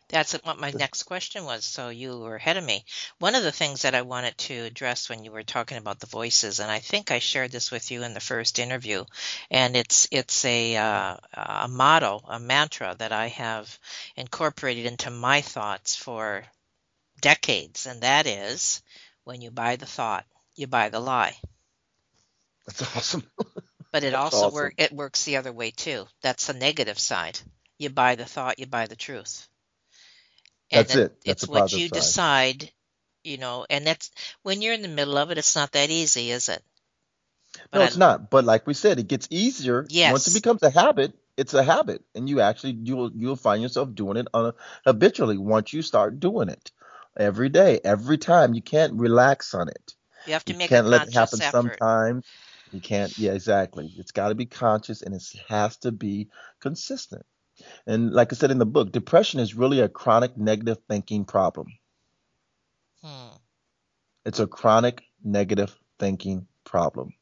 [0.09, 1.65] That's what my next question was.
[1.65, 2.85] So you were ahead of me.
[3.19, 6.07] One of the things that I wanted to address when you were talking about the
[6.07, 9.05] voices, and I think I shared this with you in the first interview,
[9.51, 13.79] and it's it's a uh, a motto, a mantra that I have
[14.17, 16.45] incorporated into my thoughts for
[17.21, 18.83] decades, and that is,
[19.25, 21.37] when you buy the thought, you buy the lie.
[22.67, 23.25] That's awesome.
[23.93, 24.55] But it That's also awesome.
[24.55, 26.07] work it works the other way too.
[26.21, 27.41] That's the negative side.
[27.79, 29.49] You buy the thought, you buy the truth.
[30.71, 31.13] That's then it.
[31.25, 31.93] That's it's what you side.
[31.95, 32.71] decide,
[33.25, 34.11] you know, and that's
[34.43, 36.63] when you're in the middle of it, it's not that easy, is it?
[37.71, 38.31] But no, I- it's not.
[38.31, 40.11] But like we said, it gets easier Yes.
[40.13, 41.15] once it becomes a habit.
[41.37, 44.55] It's a habit, and you actually you'll you'll find yourself doing it on a,
[44.87, 46.71] habitually once you start doing it
[47.17, 48.55] every day, every time.
[48.55, 49.95] You can't relax on it.
[50.27, 51.79] You have to You make can't a let it happen effort.
[51.79, 52.25] sometimes.
[52.73, 53.13] You can't.
[53.19, 53.93] Yeah, exactly.
[53.99, 57.27] It's got to be conscious, and it has to be consistent.
[57.87, 61.69] And like I said in the book, depression is really a chronic negative thinking problem.
[63.03, 63.37] Hmm.
[64.25, 67.15] It's a chronic negative thinking problem.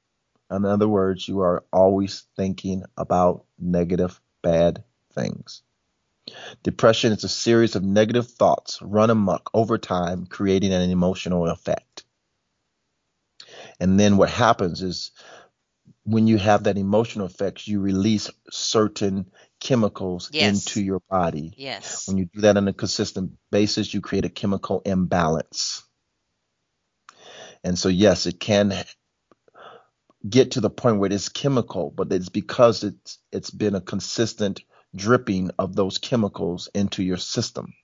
[0.50, 5.62] In other words, you are always thinking about negative, bad things.
[6.62, 12.04] Depression is a series of negative thoughts run amok over time, creating an emotional effect.
[13.78, 15.10] And then what happens is
[16.04, 19.30] when you have that emotional effect, you release certain
[19.64, 20.66] chemicals Yes.
[20.66, 21.54] into your body.
[21.56, 22.08] Yes.
[22.08, 25.82] When you do that on a consistent basis, you create a chemical imbalance.
[27.64, 28.74] And so, yes, it can
[30.28, 33.82] get to the point where it is chemical, but it's because it's it's been a
[33.82, 34.62] consistent
[34.94, 37.74] dripping of those chemicals into your system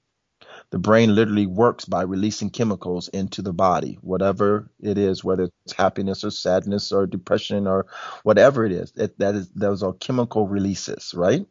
[0.70, 5.74] the brain literally works by releasing chemicals into the body, whatever it is, whether it's
[5.74, 7.86] happiness or sadness or depression or
[8.24, 8.92] whatever it is.
[8.96, 11.46] It, that is those are chemical releases, right?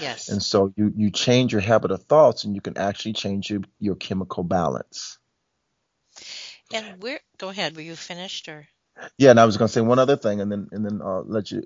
[0.00, 0.28] Yes.
[0.28, 3.62] And so you you change your habit of thoughts, and you can actually change your
[3.78, 5.18] your chemical balance.
[6.72, 7.74] And we're Go ahead.
[7.74, 8.68] Were you finished or?
[9.18, 11.24] Yeah, and I was going to say one other thing, and then and then I'll
[11.26, 11.64] let you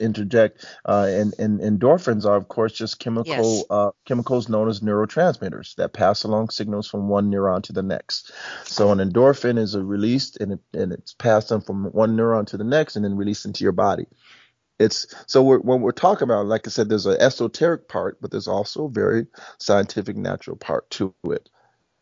[0.00, 0.64] interject.
[0.84, 3.64] Uh, and, and endorphins are, of course, just chemical Yes.
[3.70, 8.32] uh, chemicals known as neurotransmitters that pass along signals from one neuron to the next.
[8.64, 12.46] So an endorphin is a released, and it, and it's passed on from one neuron
[12.48, 14.06] to the next, and then released into your body.
[14.78, 18.30] It's so we're, when we're talking about, like I said, there's an esoteric part, but
[18.30, 19.26] there's also a very
[19.58, 21.48] scientific, natural part to it.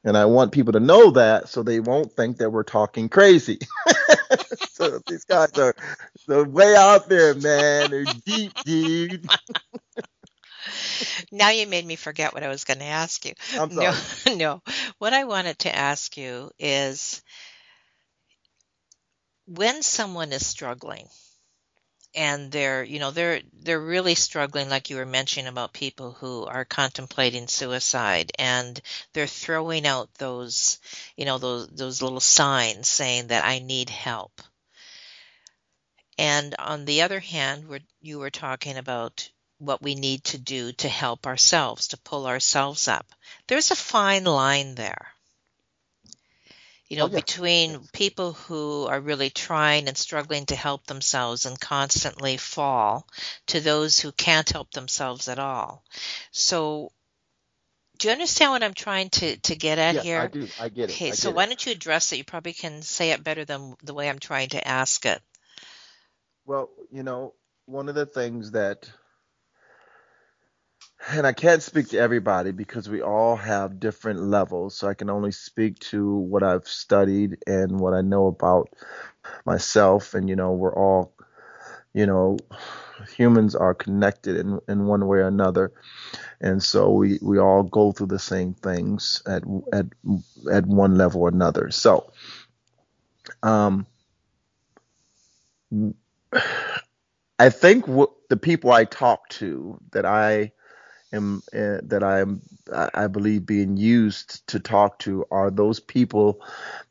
[0.05, 3.59] And I want people to know that so they won't think that we're talking crazy.
[4.71, 5.75] so these guys are
[6.29, 7.91] they're way out there, man.
[7.91, 9.29] They're deep, dude.
[11.31, 13.35] Now you made me forget what I was going to ask you.
[13.59, 13.97] I'm sorry.
[14.27, 14.63] No, no.
[14.99, 17.23] What I wanted to ask you is
[19.47, 21.07] when someone is struggling
[22.17, 26.47] and they're, you know, they're they're really struggling like you were mentioning about people who
[26.47, 28.81] are contemplating suicide and
[29.13, 30.81] they're throwing out those,
[31.17, 34.41] you know, those those little signs saying that I need help.
[36.19, 40.73] And on the other hand, where you were talking about what we need to do
[40.73, 43.07] to help ourselves, to pull ourselves up.
[43.47, 45.16] There's a fine line there.
[46.89, 47.21] You oh, know, Oh, yeah.
[47.21, 53.07] between people who are really trying and struggling to help themselves and constantly fall
[53.47, 55.83] to those who can't help themselves at all.
[56.31, 56.93] So,
[57.99, 60.21] do you understand what I'm trying to, to get at yeah, here?
[60.21, 60.49] I do.
[60.61, 60.93] I get it.
[60.95, 61.47] Okay, I so get why it.
[61.47, 62.17] don't you address it?
[62.17, 65.21] You probably can say it better than the way I'm trying to ask it.
[66.45, 67.35] Well, you know,
[67.65, 68.89] one of the things that
[71.13, 74.77] and I can't speak to everybody because we all have different levels.
[74.77, 78.71] So I can only speak to what I've studied and what I know about
[79.45, 80.15] myself.
[80.15, 81.15] And, you know, we're all,
[81.95, 82.39] you know,
[83.17, 85.73] humans are connected in, in one way or another.
[86.41, 89.43] And so we, we all go through the same things at,
[89.73, 89.87] at,
[90.53, 91.71] at one level or another.
[91.71, 92.13] So,
[93.43, 93.87] um,
[97.39, 100.53] I think what the people I talk to that I
[101.13, 102.43] am uh, that I am
[102.73, 106.43] I believe being used to talk to are those people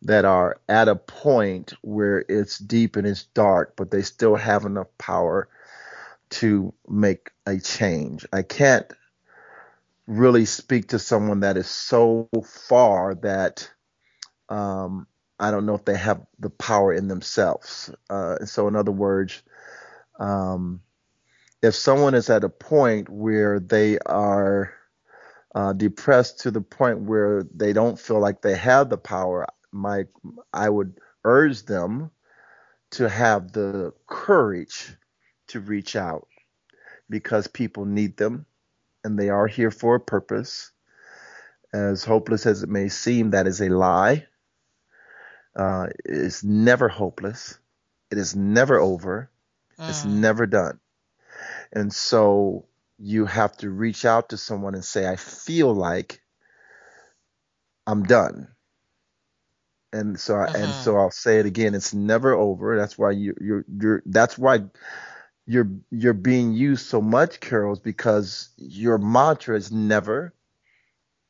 [0.03, 4.66] that are at a point where it's deep and it's dark, but they still have
[4.66, 5.49] enough power
[6.32, 8.26] to make a change.
[8.34, 8.91] I can't
[10.07, 13.70] really speak to someone that is so far that
[14.49, 15.07] um,
[15.39, 17.91] I don't know if they have the power in themselves.
[18.09, 19.41] Uh, so, in other words,
[20.20, 20.82] um,
[21.66, 24.74] if someone is at a point where they are
[25.55, 30.05] uh, depressed to the point where they don't feel like they have the power, my
[30.53, 32.11] I would urge them
[32.91, 34.95] to have the courage
[35.49, 36.28] to reach out
[37.09, 38.45] because people need them
[39.03, 40.72] and they are here for a purpose.
[41.74, 44.28] As hopeless as it may seem, that is a lie.
[45.55, 47.59] Uh, it's never hopeless.
[48.11, 49.32] It is never over.
[49.88, 50.09] It's Mm.
[50.22, 50.80] never done.
[51.74, 56.22] And so you have to reach out to someone and say, I feel like
[57.88, 58.49] I'm done.
[59.93, 60.76] And so, I, and Mhm.
[60.76, 61.74] so I'll say it again.
[61.76, 62.78] It's never over.
[62.78, 64.61] That's why you, you're, you're, that's why
[65.45, 70.34] you're, you're being used so much, Carols, because your mantra is never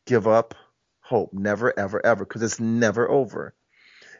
[0.06, 0.56] give up
[1.02, 1.34] hope.
[1.34, 3.54] Never, ever, ever, because it's never over.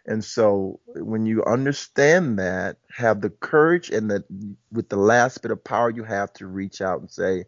[0.06, 4.24] And so when you understand that, have the courage and the
[4.72, 7.46] with the last bit of power you have to reach out and say,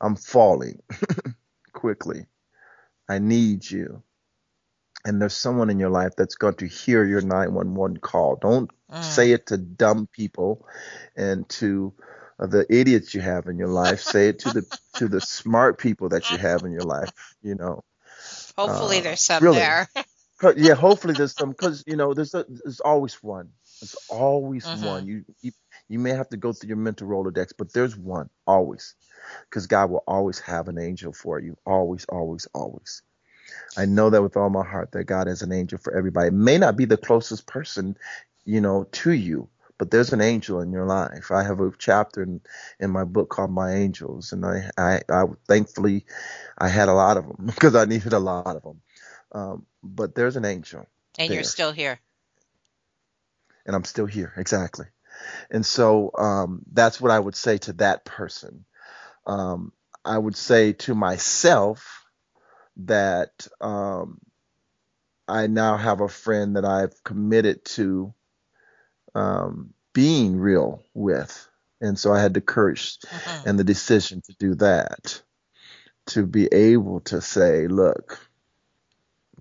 [0.00, 0.80] I'm falling
[1.72, 2.26] quickly.
[3.08, 4.02] I need you.
[5.04, 8.36] And there's someone in your life that's going to hear your 911 call.
[8.36, 9.02] Don't Mm.
[9.02, 10.64] say it to dumb people
[11.16, 11.92] and to
[12.38, 14.00] uh, the idiots you have in your life.
[14.00, 17.12] say it to the to the smart people that you have in your life,
[17.42, 17.82] you know.
[18.56, 19.58] Hopefully, uh, there's some really.
[19.58, 19.88] there.
[20.56, 23.50] Yeah, hopefully there's some because you know there's a, there's always one.
[23.80, 24.74] There's always Mhm.
[24.74, 25.06] one.
[25.06, 25.52] You, you
[25.88, 28.94] you may have to go through your mental rolodex, but there's one always,
[29.50, 31.56] because God will always have an angel for you.
[31.66, 33.02] Always, always, always.
[33.76, 36.28] I know that with all my heart that God has an angel for everybody.
[36.28, 37.98] It may not be the closest person,
[38.46, 41.32] you know, to you, but there's an angel in your life.
[41.32, 42.40] I have a chapter in,
[42.80, 46.06] in my book called My Angels, and I, I, I thankfully
[46.58, 48.82] I had a lot of them because I needed a lot of them.
[49.32, 50.86] Um, but there's an angel
[51.18, 52.00] and you're still here.
[53.66, 54.32] and I'm still here.
[54.36, 54.86] Exactly.
[55.50, 58.64] And so um, that's what I would say to that person.
[59.26, 59.72] Um,
[60.04, 62.04] I would say to myself
[62.78, 64.20] that um,
[65.26, 68.14] I now have a friend that I've committed to
[69.14, 71.48] um, being real with.
[71.80, 73.42] And so I had the courage uh-huh.
[73.46, 75.22] and the decision to do that,
[76.08, 78.20] to be able to say, look,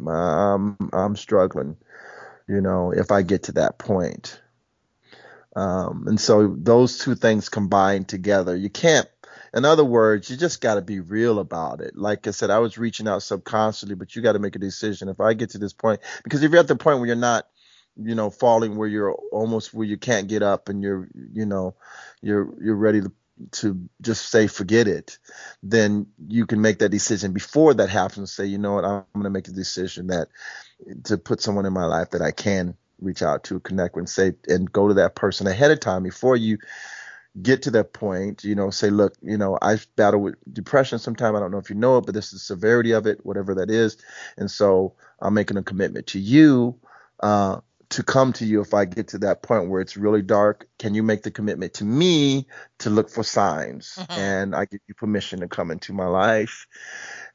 [0.08, 1.78] I'm, I'm struggling,
[2.48, 4.42] you know, if I get to that point.
[5.56, 9.08] Um, and so those two things combined together, you can't
[9.56, 11.96] in other words, you just got to be real about it.
[11.96, 15.08] Like I said, I was reaching out subconsciously, but you got to make a decision.
[15.08, 17.48] If I get to this point, because if you're at the point where you're not,
[17.96, 21.76] you know, falling where you're almost where you can't get up and you're, you know,
[22.22, 23.12] you're you're ready to
[23.52, 25.18] to just say forget it,
[25.62, 28.34] then you can make that decision before that happens.
[28.34, 30.28] Say, you know what, I'm going to make a decision that
[31.06, 34.10] to put someone in my life that I can reach out to, connect with, and
[34.10, 36.58] say, and go to that person ahead of time before you
[37.42, 41.36] get to that point, you know, say, look, you know, I battle with depression sometimes.
[41.36, 43.54] I don't know if you know it, but this is the severity of it, whatever
[43.56, 43.98] that is.
[44.38, 46.80] And so I'm making a commitment to you
[47.22, 47.60] uh,
[47.90, 50.68] to come to you if I get to that point where it's really dark.
[50.80, 52.48] Can you make the commitment to me
[52.80, 53.96] to look for signs?
[54.00, 54.20] Mm-hmm.
[54.20, 56.68] And I give you permission to come into my life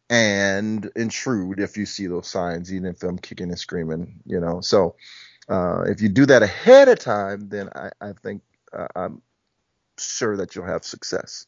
[0.09, 4.61] and intrude if you see those signs, even if I'm kicking and screaming, you know.
[4.61, 4.97] So
[5.49, 8.43] uh, if you do that ahead of time, then I, I think
[8.73, 9.23] uh, I'm
[9.99, 11.47] sure that you'll have success.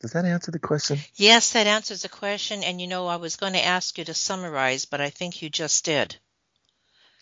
[0.00, 0.98] Does that answer the question?
[1.16, 2.62] Yes, that answers the question.
[2.62, 5.50] And you know, I was going to ask you to summarize, but I think you
[5.50, 6.16] just did.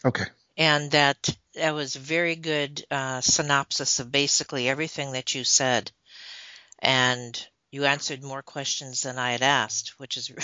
[0.05, 0.26] Okay.
[0.59, 5.91] And that that was a very good uh, synopsis of basically everything that you said.
[6.81, 10.31] And you answered more questions than I had asked, which is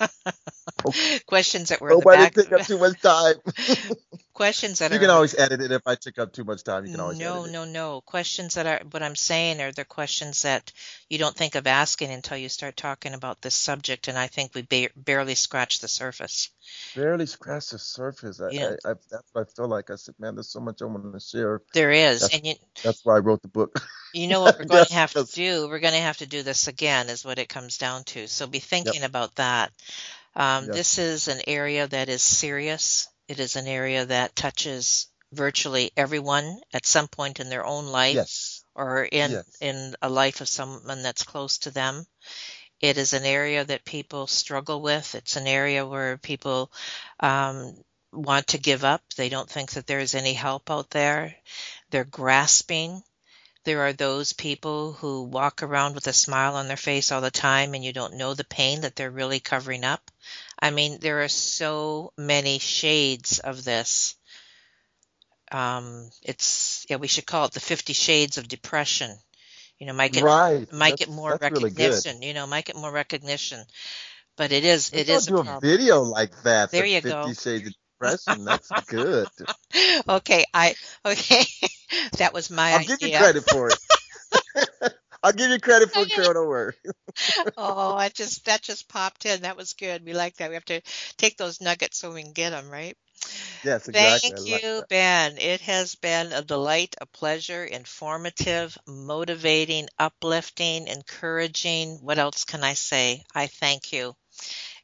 [1.26, 3.34] questions that were nobody took up too much time.
[4.34, 6.64] questions that are you are, can always edit it if I took up too much
[6.64, 6.84] time.
[6.84, 8.00] You can always no, no, no.
[8.00, 10.72] Questions that are what I'm saying are the questions that
[11.08, 14.54] you don't think of asking until you start talking about this subject, and I think
[14.54, 16.50] we ba- barely scratched the surface.
[16.94, 18.40] Barely scratched the surface.
[18.40, 18.76] I, yeah.
[18.84, 19.90] I, I, that's what I feel like.
[19.90, 21.62] I said, man, there's so much I want to share.
[21.72, 23.78] There is, that's, and you, that's why I wrote the book.
[24.14, 25.66] You know what we're going to have to do?
[25.68, 28.28] We're going to have to do this again, is what it comes down to.
[28.28, 29.10] So be thinking yep.
[29.10, 29.72] about that.
[30.36, 30.74] Um, yep.
[30.74, 33.08] This is an area that is serious.
[33.28, 38.14] It is an area that touches virtually everyone at some point in their own life
[38.14, 38.64] yes.
[38.74, 39.56] or in yes.
[39.60, 42.06] in a life of someone that's close to them.
[42.80, 45.14] It is an area that people struggle with.
[45.14, 46.70] It's an area where people
[47.20, 47.76] um,
[48.12, 49.02] want to give up.
[49.16, 51.34] They don't think that there's any help out there.
[51.90, 53.02] They're grasping.
[53.64, 57.30] There are those people who walk around with a smile on their face all the
[57.30, 60.10] time and you don't know the pain that they're really covering up.
[60.58, 64.16] I mean, there are so many shades of this.
[65.52, 69.10] Um, it's yeah, we should call it the Fifty Shades of Depression.
[69.78, 70.70] You know, might get right.
[70.72, 72.16] might that's, get more recognition.
[72.16, 73.60] Really you know, might get more recognition.
[74.36, 76.70] But it is it is do a, video like that.
[76.70, 77.32] There you 50 go.
[77.32, 78.44] Shades of Depression.
[78.44, 79.28] That's good.
[80.08, 81.44] okay, I okay.
[82.18, 82.96] that was my I'll idea.
[82.96, 84.94] give you credit for it.
[85.24, 86.10] I'll give you credit for it.
[86.10, 86.74] Don't worry.
[87.56, 89.42] oh, I just that just popped in.
[89.42, 90.04] That was good.
[90.04, 90.50] We like that.
[90.50, 90.82] We have to
[91.16, 92.96] take those nuggets so we can get them right.
[93.64, 94.30] Yes, exactly.
[94.30, 95.38] Thank you, Ben.
[95.38, 101.98] It has been a delight, a pleasure, informative, motivating, uplifting, encouraging.
[102.02, 103.24] What else can I say?
[103.34, 104.14] I thank you.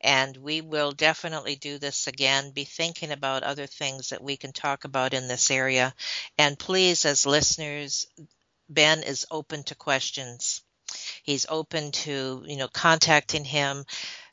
[0.00, 4.52] And we will definitely do this again, be thinking about other things that we can
[4.52, 5.92] talk about in this area.
[6.38, 8.06] And please, as listeners,
[8.70, 10.62] Ben is open to questions.
[11.22, 13.84] He's open to, you know, contacting him,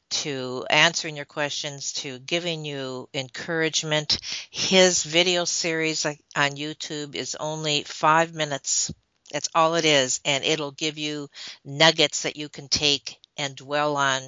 [0.09, 4.19] to answering your questions, to giving you encouragement.
[4.49, 6.15] His video series on
[6.51, 8.93] YouTube is only five minutes.
[9.31, 10.21] That's all it is.
[10.23, 11.27] And it'll give you
[11.65, 14.21] nuggets that you can take and dwell on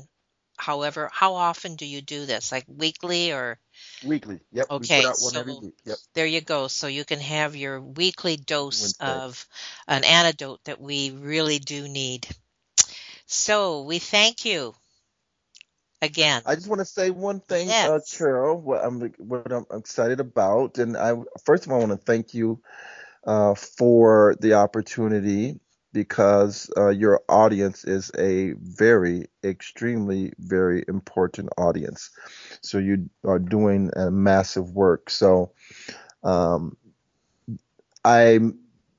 [0.59, 2.51] however, how often do you do this?
[2.51, 3.57] Like weekly or?
[4.05, 4.39] Weekly.
[4.51, 4.67] Yep.
[4.71, 5.03] Okay.
[5.13, 5.97] so yep.
[6.13, 6.67] There you go.
[6.67, 9.05] So you can have your weekly dose Wednesday.
[9.05, 9.47] of
[9.87, 12.27] an antidote that we really do need.
[13.25, 14.73] So we thank you
[16.01, 16.41] again.
[16.45, 17.89] I just want to say one thing, uh, yes.
[17.89, 18.59] uh, Carol.
[18.59, 22.33] What I'm what I'm excited about, and I first of all I want to thank
[22.33, 22.61] you
[23.25, 25.59] uh, for the opportunity
[25.93, 32.11] because uh, your audience is a very, extremely, very important audience.
[32.61, 35.09] So you are doing a massive work.
[35.09, 35.51] So
[36.23, 36.77] um,
[38.05, 38.39] I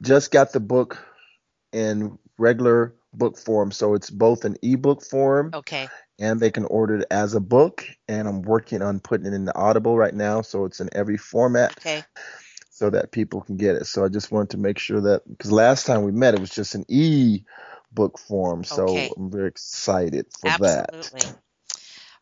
[0.02, 0.98] just got the book
[1.72, 3.70] in regular book form.
[3.70, 5.50] So it's both an ebook form.
[5.54, 5.88] Okay.
[6.18, 7.86] And they can order it as a book.
[8.08, 10.42] And I'm working on putting it in the Audible right now.
[10.42, 11.78] So it's in every format.
[11.78, 12.04] Okay
[12.80, 13.86] so that people can get it.
[13.86, 16.48] So I just wanted to make sure that because last time we met, it was
[16.48, 17.42] just an e
[17.92, 18.64] book form.
[18.64, 19.12] So okay.
[19.14, 20.88] I'm very excited for that.
[20.94, 21.20] Absolutely.
[21.20, 21.38] that.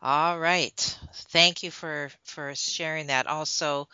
[0.01, 0.99] All right.
[1.29, 3.27] Thank you for for sharing that.
[3.27, 3.87] Also,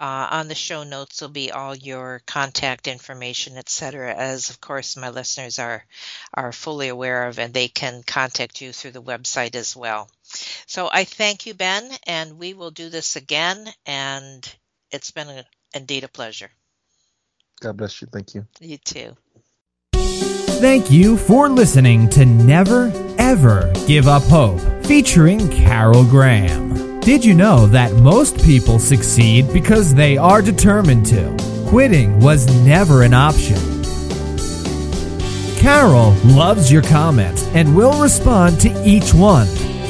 [0.00, 4.14] uh, on the show notes will be all your contact information, etc.
[4.14, 5.84] As of course my listeners are
[6.32, 10.08] are fully aware of, and they can contact you through the website as well.
[10.66, 13.68] So I thank you, Ben, and we will do this again.
[13.84, 14.56] And
[14.90, 15.44] it's been a,
[15.74, 16.50] indeed a pleasure.
[17.60, 18.08] God bless you.
[18.12, 18.46] Thank you.
[18.60, 19.16] You too.
[20.58, 27.00] Thank you for listening to Never Ever Give Up Hope, featuring Carol Graham.
[27.00, 31.36] Did you know that most people succeed because they are determined to?
[31.68, 33.56] Quitting was never an option.
[35.58, 39.46] Carol loves your comments and will respond to each one.